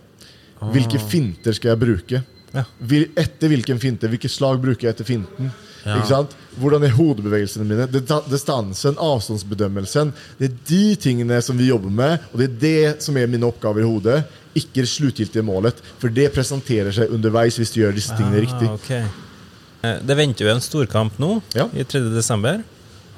[0.75, 2.23] Hvilke finter skal jeg bruke?
[2.55, 2.65] Ja.
[2.81, 4.09] Vil- Etter hvilken finte?
[4.09, 5.51] Hvilke slag bruker jeg etter finten?
[5.85, 5.95] Ja.
[6.01, 6.33] Ikke sant?
[6.59, 7.87] Hvordan er hodebevegelsene mine?
[8.29, 10.11] Distansen, avstandsbedømmelsen.
[10.41, 13.47] Det er de tingene som vi jobber med, og det er det som er mine
[13.47, 14.19] oppgaver i hodet.
[14.59, 15.79] Ikke det sluttgiltige målet.
[16.03, 18.69] For det presenterer seg underveis hvis du gjør disse tingene riktig.
[18.69, 18.91] Ah, ok.
[19.85, 21.69] Eh, Det venter jo en storkamp nå, Ja.
[21.73, 22.01] i 3.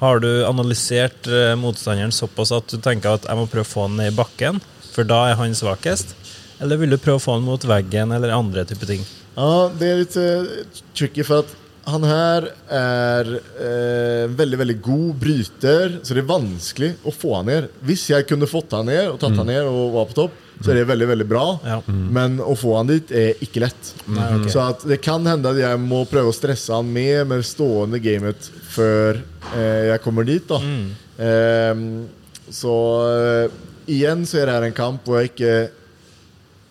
[0.01, 3.83] Har du analysert eh, motstanderen såpass at du tenker at jeg må prøve å få
[3.85, 4.57] han ned i bakken,
[4.89, 6.15] for da er han svakest?
[6.57, 9.03] Eller vil du prøve å få han mot veggen, eller andre typer ting?
[9.35, 11.53] Ja, det er litt uh, tricky, for at
[11.91, 13.29] han her er
[13.61, 17.69] eh, veldig veldig god bryter, så det er vanskelig å få han ned.
[17.85, 20.71] Hvis jeg kunne fått han ned og tatt han ned og var på topp, så
[20.71, 21.43] er det veldig veldig bra.
[21.65, 21.77] Ja.
[21.87, 23.91] Men å få han dit er ikke lett.
[24.07, 24.51] Nei, okay.
[24.53, 28.49] Så det kan hende at jeg må prøve å stresse han med med stående gamet
[28.71, 29.19] før
[29.55, 30.47] eh, jeg kommer dit.
[30.47, 30.61] da
[31.21, 32.07] Ehm,
[32.51, 32.73] Så
[33.07, 33.51] eh,
[33.91, 35.53] igjen så er det her en kamp hvor jeg ikke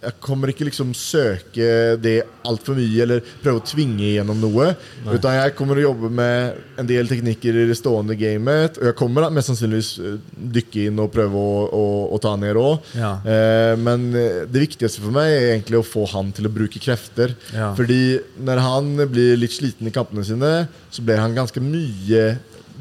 [0.01, 4.71] jeg kommer ikke liksom søke det altfor mye eller prøve å tvinge igjennom noe.
[5.05, 8.81] Utan jeg kommer å jobbe med en del teknikker i det stående gamet.
[8.81, 10.17] Og jeg kommer mest sannsynligvis eh,
[10.57, 11.85] dykke inn og prøve å, å,
[12.17, 12.89] å ta ned òg.
[12.97, 13.13] Ja.
[13.21, 16.81] Eh, men eh, det viktigste for meg er egentlig å få han til å bruke
[16.81, 17.37] krefter.
[17.53, 17.75] Ja.
[17.77, 18.01] Fordi
[18.41, 20.55] når han blir litt sliten i kampene sine,
[20.89, 22.25] så blir han ganske mye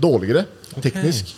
[0.02, 0.46] dårligere
[0.84, 1.32] teknisk.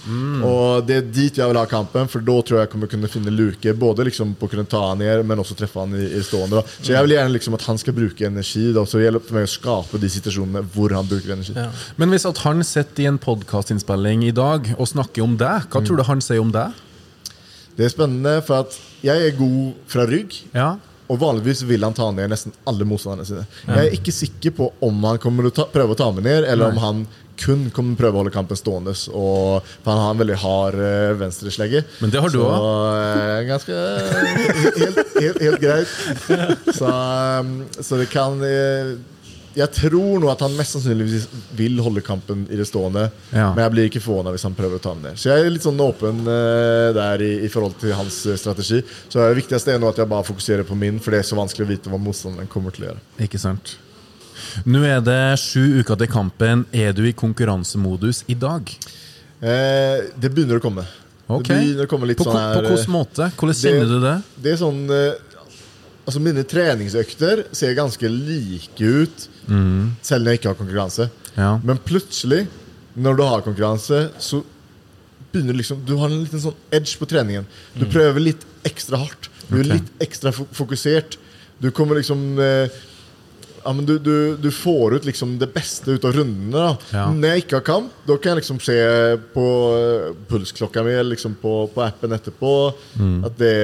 [0.46, 3.10] Og det er dit jeg vil ha kampen, for da tror jeg jeg kommer kunne
[3.12, 3.74] finne luke.
[3.80, 6.60] Både liksom på å kunne ta han ned, men også treffe han i, i stående.
[6.60, 6.76] Da.
[6.82, 8.68] Så jeg vil gjerne liksom at han skal bruke energi.
[8.76, 8.86] Da.
[8.86, 11.56] Så det gjelder for meg å skape de situasjonene hvor han bruker energi.
[11.58, 11.70] Ja.
[12.02, 15.84] Men hvis at han sitter i en podkastinnspilling i dag og snakker om deg, hva
[15.86, 16.78] tror du han sier om deg?
[17.78, 20.36] Det er spennende, for at jeg er god fra rygg.
[20.54, 20.74] Ja.
[21.12, 23.48] Og vanligvis vil han ta ned nesten alle motstanderne sine.
[23.68, 26.46] Jeg er ikke sikker på om han kommer å ta, prøve å ta meg ned,
[26.48, 27.02] eller om han
[27.42, 28.94] kun kommer prøve å holde kampen stående.
[29.18, 31.84] Og, for han har en veldig hard uh, venstreslegge.
[32.02, 32.52] Men det har du òg.
[32.52, 33.22] også.
[33.22, 33.80] eh, ganske
[34.82, 35.96] helt, helt, helt greit.
[36.78, 38.94] Så, um, så det kan uh,
[39.58, 41.26] Jeg tror nå at han mest sannsynligvis
[41.60, 43.10] vil holde kampen i det stående.
[43.36, 43.50] Ja.
[43.52, 45.20] Men jeg blir ikke forvåna hvis han prøver å ta den ned.
[45.20, 48.80] Så jeg er litt sånn åpen uh, der i, i forhold til hans eh, strategi.
[49.12, 51.40] Så det viktigste er nå at jeg bare fokuserer på min, for det er så
[51.40, 53.04] vanskelig å vite hva motstanderen kommer til å gjøre.
[53.28, 53.76] Ikke sant.
[54.70, 56.66] Nå er det sju uker til kampen.
[56.72, 58.70] Er du i konkurransemodus i dag?
[59.42, 60.86] Eh, det begynner å komme.
[61.32, 61.74] Okay.
[61.80, 63.28] Å komme På, sånn her på hvilken måte?
[63.40, 64.16] Hvordan kjenner du det?
[64.44, 65.28] Det er sånn eh,
[66.02, 71.06] Altså Mine treningsøkter ser ganske like ut selv når jeg ikke har konkurranse.
[71.38, 71.52] Ja.
[71.64, 72.42] Men plutselig,
[72.98, 74.42] når du har konkurranse, så
[75.32, 77.46] begynner du liksom Du har en liten sånn edge på treningen.
[77.78, 79.30] Du prøver litt ekstra hardt.
[79.48, 81.20] Du er litt ekstra fokusert.
[81.62, 82.82] Du kommer liksom eh,
[83.64, 86.52] ja, men du, du, du får ut liksom det beste ut av rundene.
[86.52, 87.06] da Ja.
[87.14, 88.76] Når jeg ikke har kamp, da kan jeg liksom se
[89.36, 89.46] på
[89.78, 92.54] eh, pulsklokka mi eller liksom på, på appen etterpå
[93.28, 93.56] at det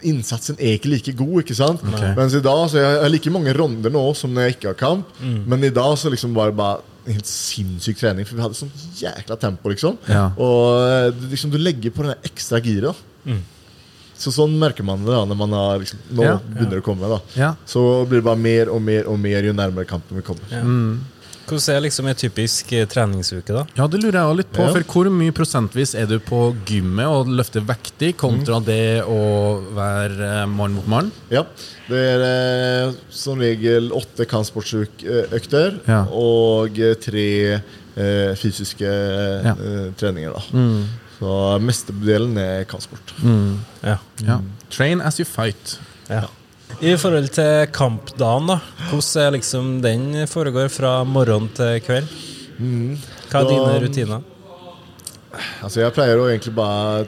[0.00, 1.82] Innsatsen er ikke like god, ikke sant?
[2.16, 4.70] Mens i dag så jeg, jeg har like mange runder nå som når jeg ikke
[4.70, 5.10] har kamp.
[5.20, 6.80] Men i dag så liksom var det bare
[7.10, 9.98] helt sinnssyk trening, for vi hadde sånn jækla tempo, liksom.
[10.08, 10.30] Ja.
[10.40, 12.94] Og eh, liksom, du legger på den ekstra giret.
[13.26, 13.36] da.
[14.20, 16.34] Så sånn merker man det da når man har liksom, Nå Ja.
[16.44, 17.08] begynner det å komme.
[17.08, 17.54] da Ja.
[17.66, 21.00] Så blir det bare mer og mer og mer jo nærmere kampen vi kommer.
[21.50, 23.64] Hvordan er liksom en typisk eh, treningsuke, da?
[23.74, 24.62] Ja, det lurer jeg litt på.
[24.62, 24.70] Ja.
[24.76, 28.64] For hvor mye prosentvis er du på gymmet og løfter vektig, kontra Mm.
[28.66, 31.10] det å være eh, mann mot mann?
[31.28, 31.42] Ja,
[31.88, 36.04] Det er eh, som regel åtte kampsportsøkter Ja.
[36.12, 37.54] og tre
[37.96, 38.86] eh, fysiske
[39.44, 39.50] Ja.
[39.58, 40.32] eh, treninger.
[40.32, 40.40] da
[41.20, 43.12] Så mestedelen er kampsport.
[43.84, 43.98] Ja.
[44.24, 44.38] Ja.
[44.72, 45.78] Train as you fight.
[46.08, 46.24] ja.
[46.80, 48.60] I forhold til kampdagen, da.
[48.88, 52.06] Hvordan er liksom den foregår fra morgen til kveld?
[52.60, 54.22] Hva er Da- dine rutiner?
[55.62, 57.06] Altså Jeg pleier å egentlig bare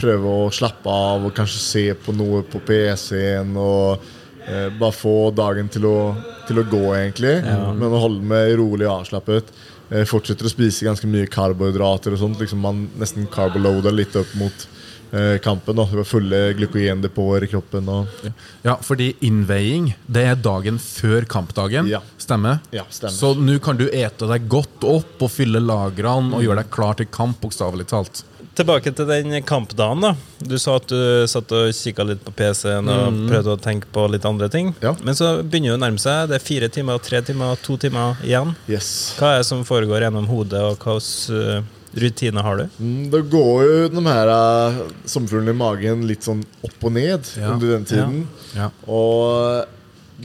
[0.00, 3.54] prøve å slappe av og kanskje se på noe på PC-en.
[3.56, 4.00] Og
[4.48, 6.16] eh, bare få dagen til å,
[6.48, 7.36] til å gå, egentlig.
[7.44, 9.52] Men å holde meg rolig og avslappet.
[9.92, 12.40] Eh, fortsetter å spise ganske mye karbohydrater og sånt.
[12.40, 14.64] Liksom man nesten carboloader litt opp mot
[15.12, 15.76] eh, kampen.
[15.76, 16.04] Da.
[16.08, 17.90] Fulle glykogendepoter i kroppen.
[17.92, 18.30] Og,
[18.64, 21.90] Ja, fordi innveiing, det er dagen før kampdagen.
[21.92, 22.00] Ja.
[22.16, 22.62] Stemmer?
[22.72, 23.18] Ja, stemmer.
[23.18, 26.96] Så nå kan du ete deg godt opp og fylle lagrene og gjøre deg klar
[26.96, 28.24] til kamp, bokstavelig talt.
[28.54, 30.02] Tilbake til den kampdagen.
[30.04, 30.10] da
[30.44, 34.04] Du sa at du satt og kikka litt på PC-en og prøvde å tenke på
[34.12, 34.74] litt andre ting.
[34.84, 34.92] Ja.
[35.02, 36.28] Men så begynner det å nærme seg.
[36.28, 38.54] Det er fire timer, tre timer, to timer igjen.
[38.68, 39.14] yes.
[39.18, 41.62] Hva er det som foregår gjennom hodet, og hva slags uh,
[41.96, 42.66] rutiner har du?
[42.80, 47.32] Mm, Da går jo de her uh, sommerfuglene i magen litt sånn opp og ned
[47.40, 47.54] Ja.
[47.54, 48.22] under den tiden.
[48.56, 48.68] Ja.
[48.86, 49.64] Og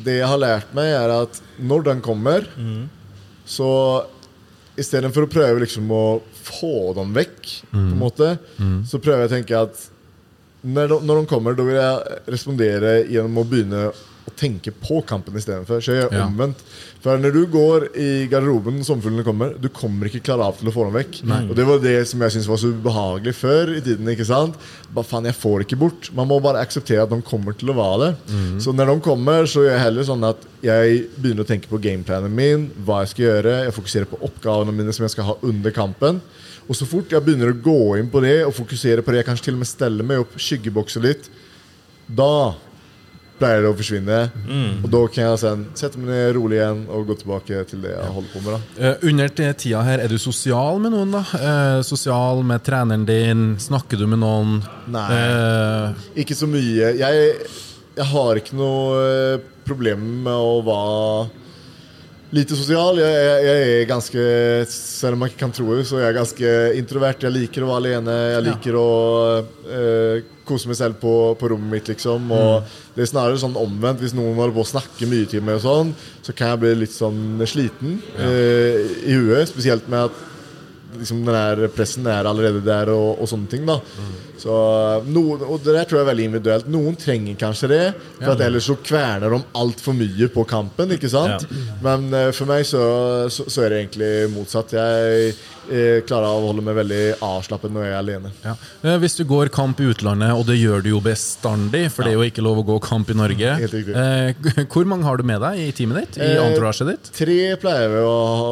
[0.03, 2.43] det jeg har lært meg, er at når den kommer,
[3.47, 4.03] så
[4.77, 6.03] istedenfor å prøve liksom å
[6.47, 8.33] få dem vekk, på en måte,
[8.87, 9.85] så prøver jeg å tenke at
[10.67, 13.83] når de, når de kommer, da vil jeg respondere gjennom å begynne
[14.37, 15.81] tenke på kampen istedenfor.
[15.81, 16.25] Så jeg gjør Ja.
[16.27, 16.61] omvendt.
[17.01, 20.73] For når du går i garderoben sommerfuglene kommer, du kommer ikke klare av til å
[20.73, 21.49] få dem vekk.
[21.49, 24.07] Og det var det som jeg syntes var så ubehagelig før i tiden.
[24.07, 24.55] ikke sant?
[24.93, 26.09] Bare faen, jeg får det ikke bort.
[26.15, 28.15] Man må bare akseptere at de kommer til å være der.
[28.59, 31.79] Så når de kommer, så gjør jeg heller sånn at jeg begynner å tenke på
[31.81, 33.63] gameplanen min, hva jeg skal gjøre.
[33.65, 36.21] Jeg fokuserer på oppgavene mine som jeg skal ha under kampen.
[36.67, 39.27] Og så fort jeg begynner å gå inn på det og fokusere på det, jeg
[39.29, 41.29] kanskje til og med steller meg opp, skyggebokser litt,
[42.13, 42.55] da
[43.37, 44.19] pleier det å forsvinne.
[44.83, 47.93] Og da kan jeg sen sette meg ned rolig igjen og gå tilbake til det
[47.93, 48.51] jeg holder på med.
[48.53, 51.23] da Uh, under tida her, er du sosial med noen, da?
[51.33, 53.45] Uh, sosial med treneren din?
[53.61, 54.59] Snakker du med noen?
[54.93, 55.07] Nei.
[55.17, 56.91] uh, Ikke så mye.
[56.97, 57.33] Jeg,
[57.97, 59.01] jeg har ikke noe
[59.67, 61.46] problem med å være
[62.35, 62.99] lite sosial.
[63.01, 64.23] Jeg, jeg, jeg er ganske
[64.71, 67.23] Selv om man ikke kan tro det, så er jeg ganske introvert.
[67.27, 68.17] Jeg liker å være alene.
[68.35, 68.87] Jeg liker å
[69.67, 72.31] eh, kose meg selv på, på rommet mitt, liksom.
[72.35, 74.03] Og det er snarere sånn omvendt.
[74.03, 75.93] Hvis noen holder på å snakke mye til meg, og sånn,
[76.25, 79.51] så kan jeg bli litt sånn sliten eh, i huet.
[79.51, 80.25] Spesielt med at
[80.97, 83.67] liksom den der pressen er allerede der, og, og sånne ting.
[83.67, 83.79] da
[84.37, 84.55] så,
[85.07, 86.67] noen, Og det der tror jeg er veldig individuelt.
[86.71, 87.83] Noen trenger kanskje det,
[88.21, 90.91] for at ellers så kverner de altfor mye på kampen.
[90.97, 91.47] ikke sant?
[91.83, 92.81] Men eh, for meg så,
[93.33, 94.73] så, så er det egentlig motsatt.
[94.77, 95.33] Jeg
[95.71, 98.31] eh, klarer å holde meg veldig avslappet når jeg er alene.
[98.45, 98.55] ja.
[98.83, 102.13] Eh, hvis du går kamp i utlandet, og det gjør du jo bestandig, for det
[102.13, 105.41] er jo ikke lov å gå kamp i Norge, eh, hvor mange har du med
[105.43, 106.21] deg i teamet ditt?
[106.23, 107.09] I Eh, ditt?
[107.15, 108.51] Tre pleier vi å ha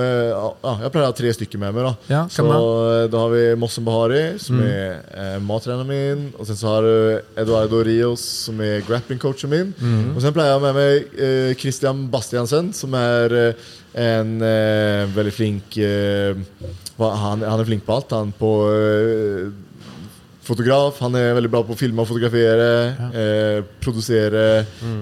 [0.00, 1.88] eh, Jeg pleier å ha tre stykker med meg.
[1.88, 6.22] da Ja, Så eh, da har vi Mossen Bahari, som er eh, mattreneren min.
[6.38, 6.94] Og sen så har du
[7.42, 9.68] Eduardo Rios, som er grappling-coachen min.
[10.14, 13.52] Og sen pleier jeg å ha med meg eh, Christian Bastiansen, som er eh,
[13.98, 16.34] en eh, veldig flink eh,
[16.98, 18.10] han, han er flink på alt.
[18.14, 19.48] Han på eh,
[20.48, 20.98] fotograf.
[21.04, 22.68] Han er veldig bra på å filme og fotografere,
[23.12, 24.44] eh, produsere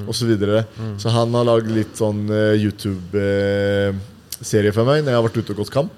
[0.08, 0.18] osv.
[0.18, 0.58] Så, videre.
[0.98, 2.20] så han har lagd litt sånn
[2.58, 5.94] YouTube-serie for meg når jeg har vært ute og gått kamp.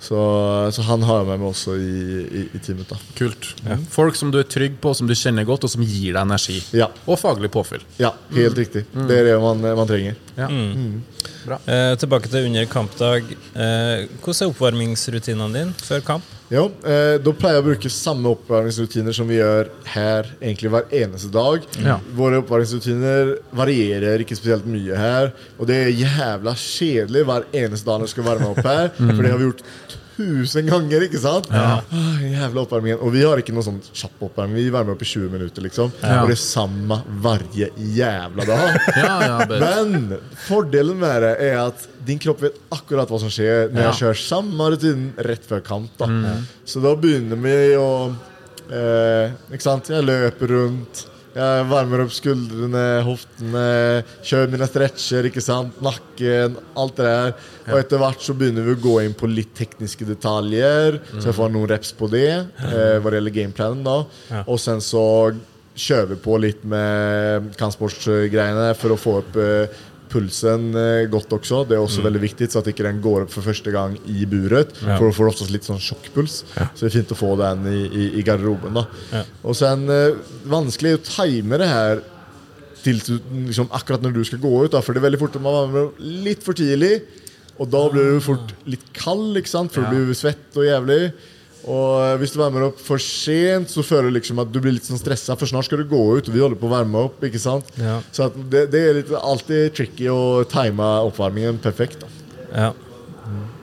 [0.00, 0.16] Så,
[0.76, 1.92] så han har jeg med meg også i,
[2.26, 2.90] i, i teamet.
[2.92, 3.48] da Kult.
[3.90, 6.58] Folk som du er trygg på, som du kjenner godt, og som gir deg energi.
[6.76, 7.82] Ja, Og faglig påfyll.
[7.98, 8.84] ja helt riktig.
[8.92, 10.18] Det er det man, man trenger.
[10.36, 10.50] Ja.
[10.52, 11.35] Bra.
[11.54, 13.28] Eh, tilbake til under kampdag.
[13.54, 16.32] Eh, hvordan er oppvarmingsrutinene dine før kamp?
[16.50, 20.86] Jo, eh, Da pleier jeg å bruke samme oppvarmingsrutiner som vi gjør her egentlig hver
[20.92, 21.62] eneste dag.
[21.82, 21.98] Ja.
[22.14, 25.32] Våre oppvarmingsrutiner varierer ikke spesielt mye her.
[25.58, 28.90] Og det er jævla kjedelig hver eneste dag når vi skal varme opp her.
[29.16, 29.64] For det har vi gjort
[30.16, 31.46] tusen ganger, ikke sant?
[31.52, 31.82] Ah,
[32.22, 33.00] jævla oppvarmingen.
[33.04, 34.56] Og vi har ikke noe sånn kjapp oppvarming.
[34.58, 35.92] Vi varmer opp i 20 minutter, liksom.
[36.02, 36.22] Ja.
[36.22, 38.78] Og det er samme hver jævla dag.
[38.96, 39.38] Ja, ja.
[39.50, 43.90] Men fordelen med det er at din kropp vet akkurat hva som skjer når Ja.
[43.90, 45.90] jeg kjører samme rutinen rett før kamp.
[46.00, 46.08] da
[46.64, 47.90] Så da begynner vi å
[48.70, 49.90] eh, Ikke sant?
[49.92, 51.04] Jeg løper rundt.
[51.36, 53.64] Jeg varmer opp skuldrene, hoftene,
[54.24, 55.74] kjører mine stretcher, ikke sant?
[55.84, 57.34] nakken, alt det der.
[57.66, 61.36] Og etter hvert så begynner vi å gå inn på litt tekniske detaljer, så jeg
[61.36, 63.84] får noen reps på det eh, hva det gjelder gameplanen.
[63.84, 63.98] da
[64.30, 64.46] Ja.
[64.46, 65.04] Og sen så
[65.76, 71.62] kjører vi på litt med kampsportsgreiene for å få opp eh, pulsen eh, godt også.
[71.68, 74.26] Det er også veldig viktig, så at ikke den går opp for første gang i
[74.30, 74.74] buret.
[74.82, 74.96] Ja.
[74.98, 76.40] For du får oftest litt sånn sjokkpuls.
[76.54, 78.76] Så det er fint å få den i, i, i garderoben.
[78.76, 79.22] da Ja.
[79.46, 80.18] Og sen eh,
[80.50, 82.02] vanskelig å time det her
[82.86, 83.00] til
[83.48, 84.72] liksom, akkurat når du skal gå ut.
[84.74, 85.88] da For det er veldig fort man varmer
[86.26, 87.00] litt for tidlig.
[87.56, 89.72] Og da blir du fort litt kald, ikke sant?
[89.72, 89.90] for Ja.
[89.90, 91.12] du blir svett og jævlig.
[91.66, 94.86] Og hvis du varmer opp for sent, så føler du liksom at du blir litt
[94.86, 97.22] sånn stressa, for snart skal du gå ut, og vi holder på å varme opp.
[97.26, 97.70] ikke sant?
[97.80, 97.98] Ja.
[98.14, 102.04] Så det, det er litt, alltid tricky å time oppvarmingen perfekt.
[102.06, 102.12] da
[102.54, 102.72] Ja.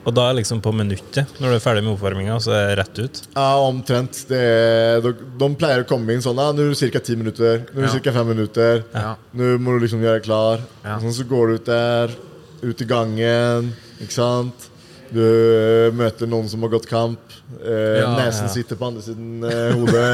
[0.04, 2.74] Og da er liksom på minuttet, når du er ferdig med oppvarminga, så er det
[2.82, 3.20] rett ut?
[3.32, 4.18] Ja, omtrent.
[4.28, 7.00] Det er, de, de pleier å komme inn sånn ja, Nå er det ca.
[7.00, 7.62] ti minutter.
[7.72, 8.02] Nå er det Ja.
[8.04, 8.12] ca.
[8.12, 8.82] fem minutter.
[8.92, 9.14] Ja.
[9.32, 10.60] Nå må du liksom gjøre deg klar.
[10.84, 10.98] Ja.
[11.00, 12.12] Sånn så går du ut der,
[12.68, 13.72] ut i gangen,
[14.04, 14.68] ikke sant.
[15.14, 17.20] Du eh, møter noen som har gått kamp.
[17.62, 18.52] Eh, Ja, nesen ja.
[18.54, 20.10] sitter på andre siden eh, hodet.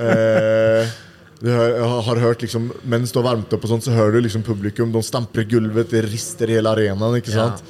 [0.00, 0.94] eh,
[1.40, 4.22] du har, har, hørt liksom Mens du har varmet opp, og sånt, så hører du
[4.24, 4.92] liksom publikum.
[4.94, 7.18] De stamper i gulvet, det rister hele arenaen.
[7.20, 7.50] ikke Ja.
[7.50, 7.62] sant?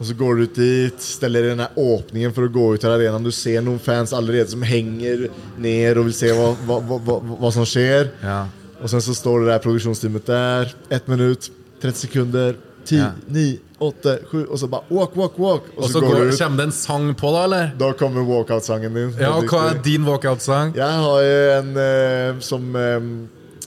[0.00, 2.90] Og så går du ut dit, steller i den åpningen for å gå ut til
[2.90, 3.22] arenaen.
[3.22, 5.28] Du ser noen fans allerede som henger
[5.62, 8.10] ned og vil se hva, hva, hva, hva, som skjer.
[8.24, 8.40] Ja.
[8.82, 10.74] Og sen så står det der produksjonsteamet der.
[10.90, 11.46] Ett minutt,
[11.80, 13.12] 30 sekunder, 10, Ja.
[13.30, 15.68] 9, 8, 7 Og så bare walk, walk, walk.
[15.76, 16.38] Og, Og så, så går går, du ut.
[16.40, 17.72] kommer det en sang på, da, eller?
[17.80, 19.12] Da kommer walkout-sangen din.
[19.20, 20.74] Ja, og Hva er din walkout-sang?
[20.78, 23.10] Jeg har jo en eh, som eh,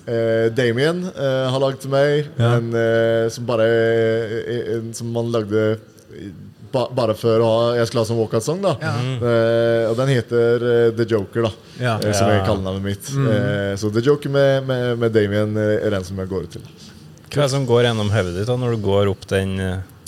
[0.07, 2.27] eh, Damien eh, har lagd til meg.
[2.39, 2.55] Ja.
[2.59, 5.77] En eh, som bare eh, en, Som man lagde
[6.71, 8.61] ba, bare for å ha Jeg skulle ha som walkout-sang.
[8.63, 11.51] da Eh, Og den heter eh, The Joker, da.
[11.79, 11.95] Ja.
[12.01, 12.39] eh, som Ja.
[12.41, 13.07] er kallenavnet mitt.
[13.13, 16.65] Eh, så The Joker med, med, med Damien er den som jeg går ut til.
[17.27, 19.57] Hva er det som går gjennom hodet ditt da, når du går opp den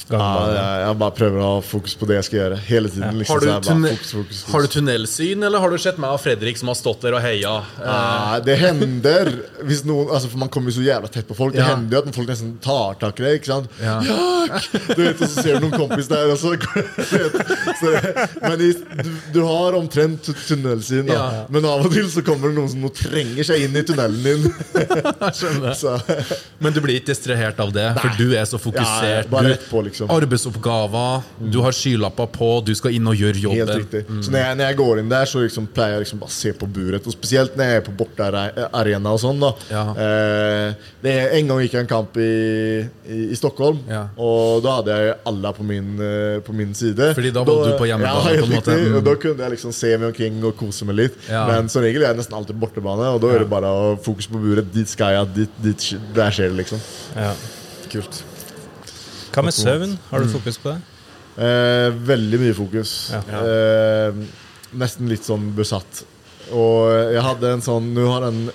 [0.10, 2.58] eh, Ja, jeg, jeg bare prøver å ha fokus på det jeg skal gjøre.
[2.70, 3.20] Hele tiden.
[3.20, 3.62] Liksom, Har du, bare,
[3.94, 4.54] fokus, fokus, fokus.
[4.54, 7.22] har du tunnelsyn, eller har du sett meg og Fredrik som har stått der og
[7.24, 7.56] heia?
[7.80, 7.98] Ja,
[8.34, 9.32] Nei, det hender
[9.86, 11.54] noen, altså For man kommer jo så jævla tett på folk.
[11.56, 11.70] Det Ja.
[11.76, 13.40] hender jo at folk nesten tar tak i deg.
[13.42, 13.70] Ikke sant?
[13.82, 14.00] Ja.
[14.96, 16.56] Du vet, Og så ser du noen kompis der, og så,
[17.80, 17.94] så
[18.42, 18.74] Men du,
[19.34, 21.14] du har omtrent tunnelsyn, da.
[21.14, 21.46] Ja.
[21.54, 24.48] Men av og til så kommer det noen som trenger seg inn i tunnelen din.
[25.38, 25.76] Skjønner.
[25.78, 25.96] Så,
[26.64, 29.30] Men du blir ikke distrahert av det, for du er så ja, fokusert.
[29.32, 29.99] bare rett på, liksom.
[30.08, 34.06] Arbeidsoppgaver, du har skylapper på, du skal inn og gjøre Helt riktig.
[34.06, 34.24] riktig.
[34.26, 36.38] Så når jeg, når jeg går inn der, så liksom pleier jeg liksom bare å
[36.38, 37.06] se på buret.
[37.08, 39.40] Og spesielt når jeg er på bortearena og sånn.
[39.40, 39.84] da Ja.
[39.92, 44.08] eh, det En gang gikk jeg en kamp i, i, i Stockholm, Ja.
[44.18, 47.14] og da hadde jeg alle på min, eh, på min side.
[47.16, 48.78] Fordi da var du på hjemmebane, Ja, på en måte.
[48.80, 48.96] Mm.
[48.98, 51.16] Og da kunne jeg liksom se meg omkring og kose meg litt.
[51.30, 51.48] Ja.
[51.48, 54.28] Men som regel er jeg nesten alltid på bortebane, og da er det bare fokus
[54.28, 54.72] på buret.
[54.74, 56.80] Dit skal jeg, dit, dit, der skjer det, liksom.
[57.16, 57.34] Ja.
[57.90, 58.24] Kult.
[59.34, 59.98] Hva med søvn?
[60.10, 60.80] Har du fokus på det?
[61.40, 62.94] Eh, veldig mye fokus.
[63.14, 63.44] Ja.
[63.44, 64.24] Eh,
[64.80, 66.04] nesten litt sånn besatt.
[66.56, 68.48] Og jeg hadde en sånn Nå har den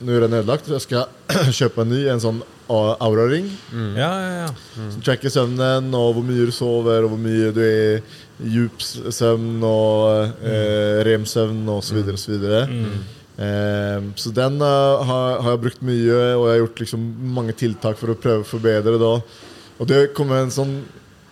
[0.00, 2.00] Nå er den ødelagt, så jeg skal kjøpe en ny.
[2.08, 2.40] En sånn
[2.70, 3.50] Aura-ring.
[3.98, 4.50] Ja, ja, ja.
[4.78, 7.98] Som tracker søvnen, og hvor mye du sover, og hvor mye du er
[8.40, 12.62] i djup søvn, og eh, rem-søvn, og så videre, og så videre.
[13.40, 17.56] Eh, så den uh, har, har jeg brukt mye, og jeg har gjort liksom mange
[17.56, 19.14] tiltak for å prøve å forbedre da.
[19.80, 20.74] Og det kommer en sånn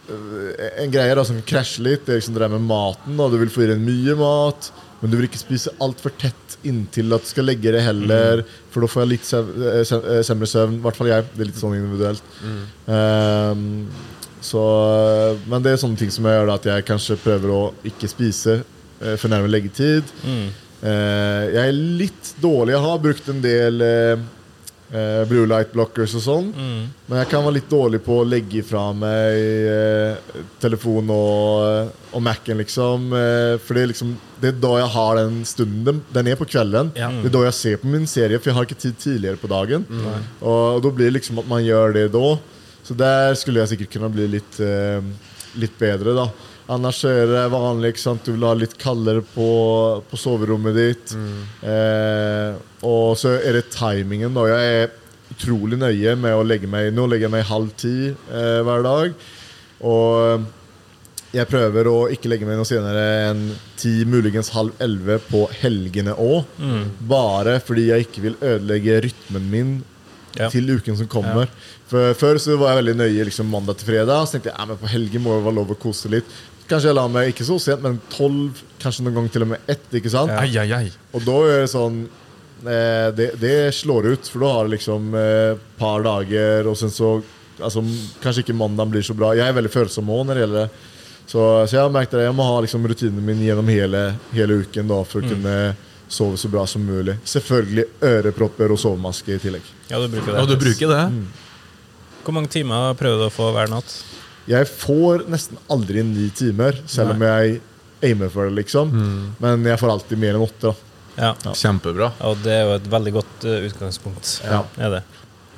[0.08, 3.16] eh, En greie da som krasjer litt, det er liksom det der med maten.
[3.20, 3.26] Da.
[3.28, 4.70] Du vil få i deg mye mat,
[5.02, 8.40] men du vil ikke spise altfor tett inntil at du skal legge det heller.
[8.72, 10.78] For da får jeg litt sev- eh, eh, semre søvn.
[10.80, 11.26] I hvert fall jeg.
[11.36, 12.32] Det er litt sånn individuelt.
[12.88, 13.66] Ehm,
[14.40, 14.62] så,
[15.50, 17.60] men det er sånne ting som jeg gjør da, at jeg kanskje prøver å
[17.90, 20.08] ikke spise eh, for nærme leggetid.
[20.78, 22.74] Eh, jeg er litt dårlig.
[22.76, 24.26] Jeg har brukt en del eh,
[24.92, 26.50] eh, blue light blockers og sånn.
[27.08, 29.38] Men jeg kan være litt dårlig på å legge fra meg
[29.72, 33.08] eh, telefon og, og Mac-en, liksom.
[33.16, 36.02] Eh, for det er liksom Det er da jeg har den stunden.
[36.14, 36.92] Den, er på kvelden.
[36.98, 37.10] Ja.
[37.10, 39.50] Det er da jeg ser på min serie, for jeg har ikke tid tidligere på
[39.50, 39.88] dagen.
[40.40, 42.28] Og, da blir det liksom at man gjør det da.
[42.86, 45.02] Så der skulle jeg sikkert kunne bli litt, eh,
[45.60, 46.28] litt bedre, da.
[46.68, 48.26] Annars er det vanlig ikke sant?
[48.28, 49.46] du vil ha litt kaldere på,
[50.10, 51.14] på soverommet ditt.
[51.64, 54.34] Eh, og så er det timingen.
[54.36, 54.92] da Jeg er
[55.32, 59.16] utrolig nøye med å legge meg Nå legger jeg meg halv ti eh, hver dag.
[59.88, 60.46] Og
[61.32, 63.42] jeg prøver å ikke legge meg noe senere enn
[63.80, 66.48] ti, muligens halv elleve på helgene òg.
[67.10, 69.78] Bare fordi jeg ikke vil ødelegge rytmen min
[70.38, 70.46] Ja.
[70.52, 71.48] til uken som kommer.
[71.88, 74.26] For Før så var jeg veldig nøye liksom mandag til fredag.
[74.28, 76.28] Så tenkte jeg ja, men på helgen må det være lov å kose litt.
[76.68, 79.70] Kanskje jeg la meg ikke så sent, men tolv, kanskje noen ganger til og med
[79.72, 79.86] ett.
[80.00, 80.32] ikke sant?
[80.36, 80.90] Ai, ai, ai.
[81.16, 85.08] Og da er det sånn eh, det, det slår ut, for da har du liksom
[85.16, 87.16] et eh, par dager, og sen så
[87.56, 87.82] altså,
[88.22, 89.32] Kanskje ikke mandagen blir så bra.
[89.38, 90.94] Jeg er veldig følsom òg når det gjelder det.
[91.28, 92.24] Så, så jeg har merket det.
[92.24, 94.02] Jeg må ha liksom rutinen min gjennom hele,
[94.32, 95.56] hele uken da, for å kunne
[96.08, 97.18] sove så bra som mulig.
[97.28, 99.66] Selvfølgelig ørepropper og sovemaske i tillegg.
[99.90, 100.40] Ja, du bruker det.
[100.40, 101.02] Og du bruker det?
[102.24, 103.92] Hvor mange timer prøver du å få hver natt?
[104.48, 107.60] Jeg får nesten aldri ni timer, selv om jeg
[108.08, 108.92] aimer for det, liksom.
[109.42, 110.72] Men jeg får alltid mer enn åtte.
[110.72, 110.74] da
[111.18, 111.52] Ja.
[111.52, 112.12] Kjempebra.
[112.28, 114.36] Og det er jo et veldig godt uh, utgangspunkt.
[114.46, 114.60] Ja.
[114.78, 115.00] Er det.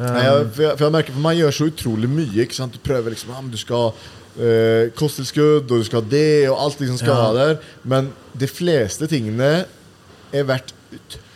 [0.01, 2.47] Nei, jeg, for, jeg, for jeg merker for Man gjør så utrolig mye.
[2.47, 2.73] Ikke sant?
[2.73, 6.57] Du prøver liksom ah, men Du skal uh, kosttilskudd, og du skal ha det, og
[6.65, 7.27] alt liksom skal Ja.
[7.27, 7.59] ha der.
[7.85, 8.09] Men
[8.41, 9.51] de fleste tingene
[10.33, 10.73] er verdt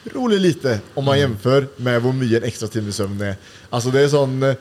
[0.06, 3.36] utrolig lite om man jevnfører med hvor mye en ekstra time søvn er.
[3.72, 4.56] Altså Det er sånn eh,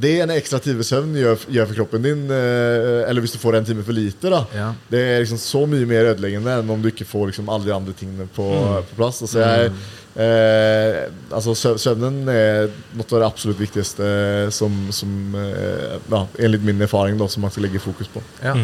[0.00, 3.56] Det en ekstra time søvn gjør, gjør for kroppen din, eh, eller hvis du får
[3.58, 4.68] en time for lite, da Ja.
[4.90, 7.74] det er liksom så mye mer ødeleggende enn om du ikke får liksom alle de
[7.74, 8.46] andre tingene på,
[8.88, 9.20] på plass.
[9.22, 9.72] Altså jeg,
[10.16, 16.80] eh, altså Søvnen er noe av det absolutt viktigste som, som eh, ja, enligt min
[16.82, 18.22] erfaring da, som man skal legge fokus på.
[18.42, 18.56] Ja.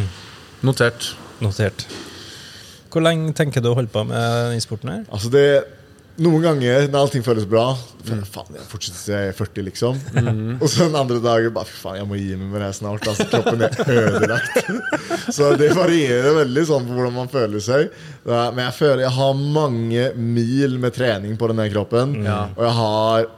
[0.62, 1.12] Notert.
[1.45, 1.85] Notert.
[2.89, 5.05] Hvor lenge tenker du å holde på med den sporten her?
[5.12, 5.45] Altså det
[6.18, 8.22] Noen ganger når allting føles bra mm.
[8.26, 10.00] Faen, jeg fortsetter til jeg er 40, liksom.
[10.58, 12.76] Og så den andre dagen bare Fy faen, jeg må gi meg med det her
[12.78, 13.06] snart.
[13.06, 14.58] Altså, kroppen er ødelagt.
[15.36, 17.94] så det varierer veldig sånn på hvordan man føler seg.
[18.26, 22.16] Men jeg føler jeg har mange mil med trening på denne kroppen.
[22.26, 23.28] Og jeg har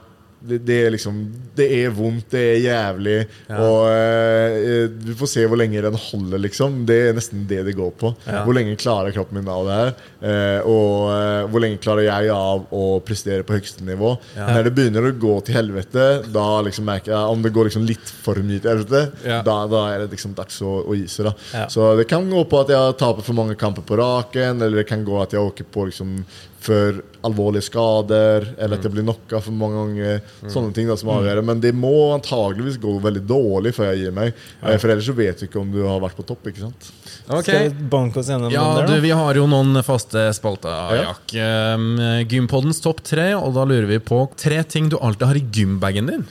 [0.41, 1.17] det, det er liksom
[1.55, 3.15] Det er vondt, det er jævlig.
[3.53, 6.79] Og eh, du får se hvor lenge den holder, liksom.
[6.89, 8.13] Det er nesten det det går på.
[8.25, 9.91] Hvor lenge klarer kroppen min av det her?
[10.21, 14.15] Eh, og eh, hvor lenge klarer jeg av å prestere på høyeste nivå?
[14.37, 17.85] Når det begynner å gå til helvete, da liksom merker jeg om det går liksom
[17.89, 19.41] litt for mye til helvete, Ja.
[19.45, 21.29] da, da er det liksom dags å, å gi seg.
[21.29, 21.67] da Ja.
[21.71, 24.87] Så det kan gå på at jeg taper for mange kamper på raken, eller det
[24.89, 26.17] kan gå at jeg åker på liksom
[26.61, 30.19] for alvorlige skader, eller at jeg blir knocka for mange ganger.
[30.51, 31.41] Sånne ting da som avgjør.
[31.45, 34.35] Men det må antageligvis gå veldig dårlig før jeg gir meg.
[34.61, 36.45] Eh, For ellers så vet du ikke om du har vært på topp.
[36.51, 36.89] ikke sant?
[37.27, 37.41] Okay.
[37.47, 39.05] Skal vi banke oss gjennom Ja, den du, der, da?
[39.07, 41.11] vi har jo noen faste spalter, Ja.
[41.11, 41.35] Jack.
[41.75, 41.89] Um,
[42.29, 46.09] Gympoddens topp tre, og da lurer vi på tre ting du alltid har i gymbagen
[46.13, 46.25] din.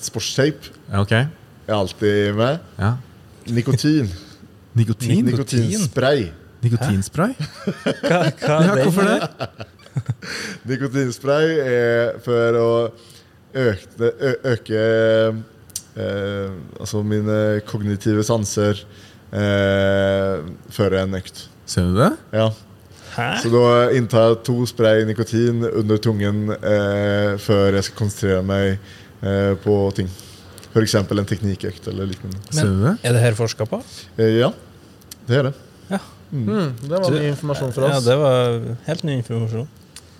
[0.00, 0.70] Sportstape
[1.02, 1.26] okay.
[1.66, 2.58] er alltid med.
[2.78, 2.94] Ja.
[3.50, 4.10] Nikotin.
[4.78, 5.24] Nikotin?
[5.26, 6.28] Nikotinspray.
[6.62, 7.34] Nikotinspray?
[7.36, 8.84] Hva, hva Ja, er det?
[8.84, 9.20] hvorfor det?
[10.70, 12.70] Nikotinspray er for å
[13.60, 14.10] øke,
[14.52, 14.82] øke
[15.98, 16.50] eh,
[16.80, 17.38] Altså mine
[17.68, 18.82] kognitive sanser
[19.34, 20.42] eh,
[20.74, 21.46] før en økt.
[21.70, 22.10] Ser du det?
[22.36, 22.48] Ja.
[23.10, 23.28] Hæ?
[23.42, 23.62] Så da
[23.98, 29.78] inntar jeg to spray nikotin under tungen eh, før jeg skal konsentrere meg eh, på
[29.96, 30.10] ting.
[30.70, 30.94] F.eks.
[31.00, 32.38] en teknikkøkt eller lignende.
[32.54, 32.92] Ser du det?
[33.02, 33.80] Er det her forska på?
[34.14, 34.52] Eh, ja,
[35.26, 35.56] det er det.
[36.30, 36.38] Ja.
[36.38, 37.94] Mm, det var ny informasjon for oss.
[37.94, 39.68] Ja, det var helt ny informasjon.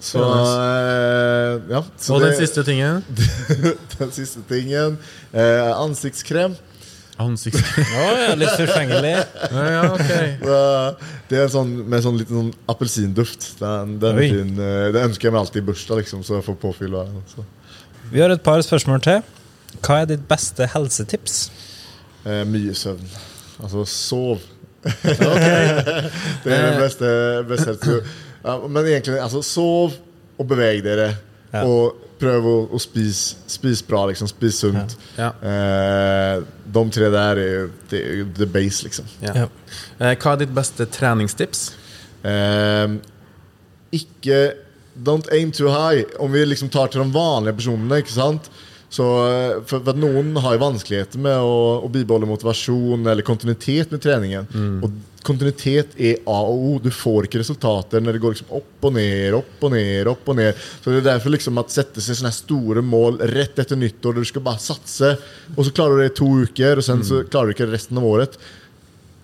[0.00, 3.02] Så, eh, ja, så Og den det- siste tingen?
[3.98, 4.98] den siste tingen.
[5.32, 6.56] Eh, ansiktskrem.
[7.20, 7.84] Ansiktskrem.
[8.00, 9.12] Å ja, litt forfengelig.
[9.52, 10.30] Ja, ja, okay.
[11.30, 13.58] Det- er sånn, med sånn liten sånn appelsinduft.
[13.60, 14.54] Den, den, fin.
[14.56, 16.96] Eh, det ønsker jeg meg alltid i bursdag, liksom, så jeg får påfyll.
[16.96, 17.44] av den.
[18.10, 19.20] Vi har et par spørsmål til.
[19.84, 21.50] Hva er ditt beste helsetips?
[22.24, 23.04] Eh, mye søvn.
[23.60, 24.40] Altså, sov.
[26.44, 27.08] det er det beste,
[27.48, 27.74] beste
[28.40, 29.98] ja, Men egentlig, altså, sov
[30.40, 31.10] og beveg dere.
[31.52, 31.66] Ja.
[31.66, 34.28] Og prøv å, å spise spis bra, liksom.
[34.30, 34.96] Spis sunt.
[35.18, 35.30] Ja.
[35.40, 36.40] Eh,
[36.72, 39.08] de tre der er er the base, liksom.
[39.24, 39.44] Ja.
[39.44, 39.46] Ja.
[39.98, 41.70] Eh, Hva er ditt beste treningstips?
[42.24, 42.98] Eh,
[43.96, 44.42] ikke
[45.00, 46.02] Don't aim too high.
[46.20, 48.02] Om vi liksom tar til de vanlige personene.
[48.02, 48.50] ikke sant?
[48.90, 53.92] Så, eh, for, for Noen har jo vanskeligheter med å, å bibeholde motivasjon eller kontinuitet
[53.94, 54.48] med treningen.
[54.82, 56.72] Og kontinuitet er A og O.
[56.82, 60.10] Du får ikke resultater når det går liksom opp og ned, opp og ned.
[60.10, 60.58] opp og ned.
[60.80, 64.26] Så det er derfor liksom at sette seg sånne store mål rett etter nyttår, der
[64.26, 65.12] du skal bare satse,
[65.54, 68.00] og så klarer du det i to uker, og sen så klarer du ikke resten
[68.00, 68.40] av året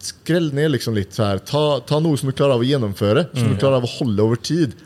[0.07, 1.41] skrell ned liksom litt her.
[1.43, 4.23] Ta, ta noe som du klarer av å gjennomføre, som du klarer av å holde
[4.23, 4.77] over tid.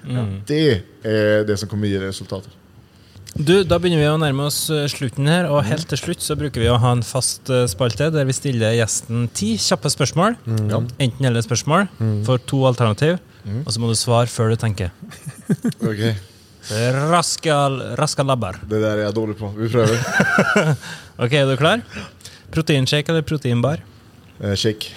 [0.49, 0.63] Det
[1.05, 2.55] er det som kommer gi resultater.
[3.39, 6.37] Du, Da begynner vi å nærme oss eh, slutten her, og helt til slutt så
[6.39, 10.37] bruker vi å ha en fast eh, spalte der vi stiller gjesten ti kjappe spørsmål.
[10.47, 10.89] Mm.
[10.99, 11.87] Enten eller spørsmål.
[12.27, 13.21] For to alternativ,
[13.63, 14.91] og så må du svare før du tenker.
[15.91, 16.03] Ok,
[17.11, 18.59] raska labber.
[18.69, 19.49] det der er jeg dårlig på.
[19.57, 19.97] Vi prøver.
[21.25, 21.83] Ok, er du klar?
[22.53, 23.83] Proteinshake eller proteinbar?
[24.41, 24.93] Eh, shake.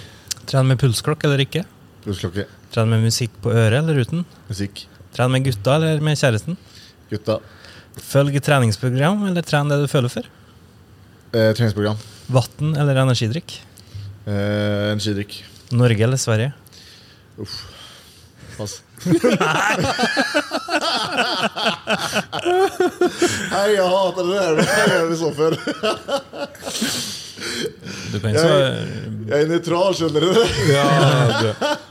[0.47, 1.63] Trene med pulsklokke eller ikke?
[2.05, 2.45] Pulsklokke.
[2.73, 4.23] Trene med musikk på øret eller uten?
[4.49, 4.85] Musikk.
[5.15, 6.57] Trene med gutta eller med kjæresten?
[7.11, 7.39] Gutta.
[8.01, 10.23] Følg treningsprogram eller tren det du føler for?
[11.33, 11.97] Eh, treningsprogram.
[12.33, 13.59] Vann eller energidrikk?
[14.25, 15.43] Eh, energidrikk.
[15.73, 16.53] Norge eller Sverige?
[18.57, 18.81] Pass.
[23.53, 24.59] Hei, jeg hater det der.
[24.59, 25.55] Hva gjør vi så for?
[28.13, 28.67] Du kan Jeg, svare,
[29.27, 30.29] jeg er nøytral, skjønner du.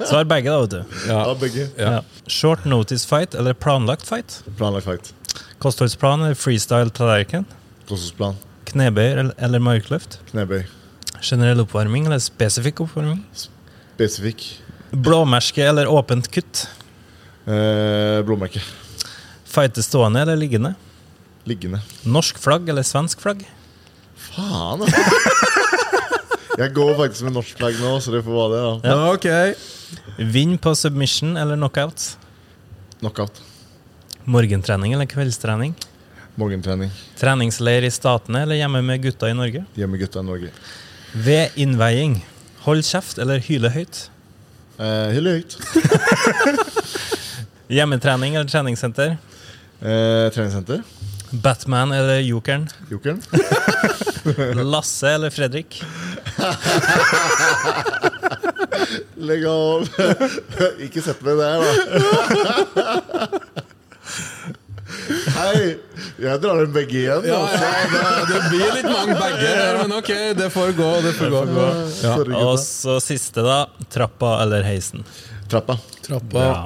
[0.07, 0.80] svare begge, da, vet du.
[1.11, 1.66] Ja, begge.
[1.78, 1.98] Ja.
[2.30, 4.40] Short notice fight eller planlagt fight?
[4.59, 5.12] Planlagt fight.
[5.62, 7.44] Kostholdsplan eller freestyle tallerken?
[7.86, 8.38] Kostholdsplan.
[8.72, 10.18] Knebøy eller, eller markløft?
[10.32, 10.64] Knebøy.
[11.22, 13.20] Generell oppvarming eller spesifikk oppvarming?
[13.36, 14.42] Spesifikk.
[14.92, 16.64] Blåmerke eller åpent kutt?
[17.46, 18.62] Eh, blåmerke.
[19.52, 20.74] Fighte stående eller liggende?
[21.46, 21.82] Liggende.
[22.06, 23.44] Norsk flagg eller svensk flagg?
[24.30, 24.98] Faen, altså.
[26.62, 28.64] Jeg går faktisk med norsk flagg nå, så det får være det.
[28.82, 30.26] da Ja, ok.
[30.34, 32.10] Vinn på submission eller knockout?
[33.00, 33.40] Knockout.
[34.25, 35.75] Morgentrening eller kveldstrening?
[36.35, 36.91] Morgentrening.
[37.18, 39.64] Treningsleir i Statene eller hjemme med gutta i Norge?
[39.75, 40.51] Hjemme gutta i Norge.
[41.12, 42.25] Ved innveiing,
[42.64, 44.07] hold kjeft eller hyle høyt?
[44.79, 45.57] Eh, hyle høyt.
[47.73, 49.16] Hjemmetrening eller treningssenter?
[49.83, 50.83] Eh, treningssenter.
[51.33, 52.68] Batman eller Jokeren?
[52.91, 53.23] Jokeren.
[54.73, 55.83] Lasse eller Fredrik?
[59.23, 59.87] Legg av.
[60.83, 61.68] Ikke sett meg der, da.
[65.43, 65.74] Hei!
[66.22, 67.24] Jeg drar dem begge igjen.
[67.26, 67.66] Ja, altså.
[67.66, 70.88] ja, det, det blir litt mange bager men ok, det får gå.
[71.03, 71.68] Det får gå.
[72.05, 72.16] Ja.
[72.47, 73.61] Og så siste, da.
[73.93, 75.03] Trappa eller heisen?
[75.53, 75.74] Trappa.
[76.07, 76.43] Trappa.
[76.47, 76.61] Ja,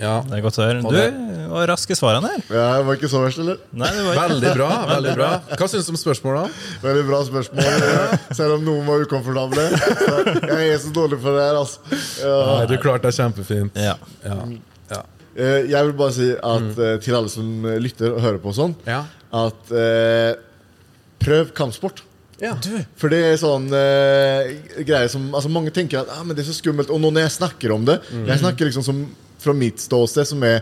[0.00, 0.12] Ja.
[0.28, 0.80] det er godt å høre.
[0.84, 2.44] Du det- var rask i svarene her.
[2.48, 3.58] Ja, det var ikke så verst, eller?
[3.76, 4.68] Nei, det var Veldig bra.
[4.88, 5.28] veldig bra
[5.60, 6.46] Hva syns du om spørsmåla?
[6.82, 8.14] Veldig bra spørsmål.
[8.38, 9.66] Selv om noen var ukomfortable.
[9.76, 11.98] Så Jeg er så dårlig for det her, altså.
[12.24, 12.38] Ja.
[12.54, 13.76] Nei, du klarte deg kjempefint.
[13.90, 13.94] Ja.
[14.24, 14.38] Ja.
[15.36, 18.52] Eh, Jeg vil bare si at eh, til alle som eh, lytter og hører på
[18.52, 19.04] og sånn, Ja.
[19.34, 20.34] at eh,
[21.24, 22.02] prøv kampsport.
[22.40, 22.54] ja.
[23.00, 24.54] For det er sånn eh,
[24.84, 26.90] greier som altså Mange tenker at ah, men det er så skummelt.
[26.90, 29.04] Og nå når jeg snakker om det Jeg snakker liksom som
[29.44, 30.60] fra mitt ståsted, som er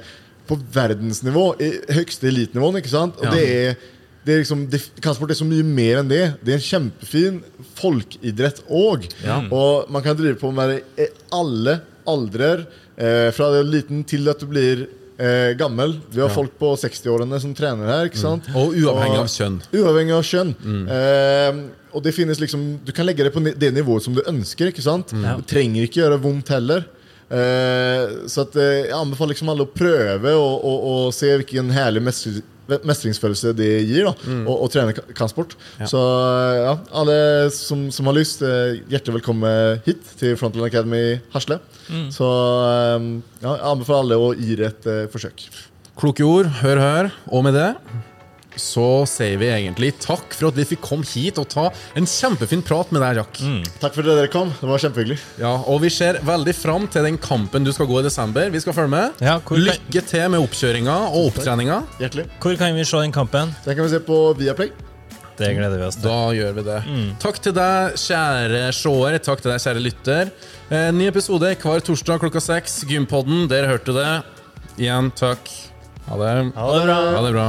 [0.49, 2.81] på verdensnivå, i høyeste elitenivåen.
[2.81, 3.15] Ikke sant?
[3.21, 3.31] Og Ja.
[3.31, 3.77] det er
[4.25, 6.37] det er liksom, det, Kampsport er så mye mer enn det.
[6.45, 7.41] Det er en kjempefin
[7.75, 9.09] folkeidrett òg.
[9.25, 9.41] Ja.
[9.51, 12.63] Og man kan drive på med det i alle aldrer.
[13.03, 14.85] Eh, fra du er liten til at du blir
[15.19, 15.97] eh, gammel.
[16.11, 16.35] Vi har Ja.
[16.35, 18.05] folk på 60-årene som trener her.
[18.09, 18.47] ikke sant?
[18.55, 19.61] Og uavhengig Og- av kjønn.
[19.75, 20.55] Uavhengig av kjønn.
[20.89, 21.61] Eh,
[21.93, 24.71] og det finnes liksom Du kan legge det på det nivået som du ønsker.
[24.73, 25.09] ikke sant?
[25.13, 26.85] Det trenger ikke gjøre vondt heller.
[27.31, 31.71] Eh, så at, eh, jeg anbefaler liksom alle å prøve og, og, og se hvilken
[31.73, 34.13] herlig mestring, mestringsfølelse det gir da,
[34.47, 35.57] å, å trene kampsport.
[35.81, 35.89] Ja.
[35.91, 36.01] Så
[36.59, 37.17] ja, alle
[37.55, 41.59] som, som har lyst, eh, hjertelig velkommen hit til Frontline Academy Hasle.
[42.15, 42.29] Så
[42.69, 43.11] eh,
[43.43, 45.47] ja, jeg anbefaler alle å gi det et eh, forsøk.
[45.99, 46.49] Kloke ord.
[46.63, 47.13] Hør, hør.
[47.35, 47.71] Og med det
[48.57, 52.63] så sier vi egentlig takk for at vi fikk komme hit og ta en kjempefin
[52.67, 53.41] prat med deg, Jack.
[53.81, 54.53] Takk for at dere kom.
[54.61, 55.19] Det var kjempehyggelig.
[55.41, 58.51] Ja, og vi ser veldig fram til den kampen du skal gå i desember.
[58.53, 59.13] Vi skal følge med.
[59.25, 61.83] Ja, hvor kan- Lykke til med oppkjøringa og opptreninga.
[61.99, 62.27] Hjertelig.
[62.41, 63.55] Hvor kan vi se den kampen?
[63.65, 64.71] Den kan vi se på Viaplay.
[65.39, 66.05] Det gleder vi oss til.
[66.05, 66.81] Da gjør vi det.
[67.19, 69.19] Takk til deg, kjære seer.
[69.19, 70.31] Takk til deg, kjære lytter.
[70.71, 72.85] Eh, ny episode hver torsdag klokka seks.
[72.85, 74.23] Gympodden, dere hørte det.
[74.79, 75.49] Igjen, takk.
[76.07, 76.53] Ha det.
[76.55, 76.99] Ha det bra.
[77.17, 77.49] Ha det bra.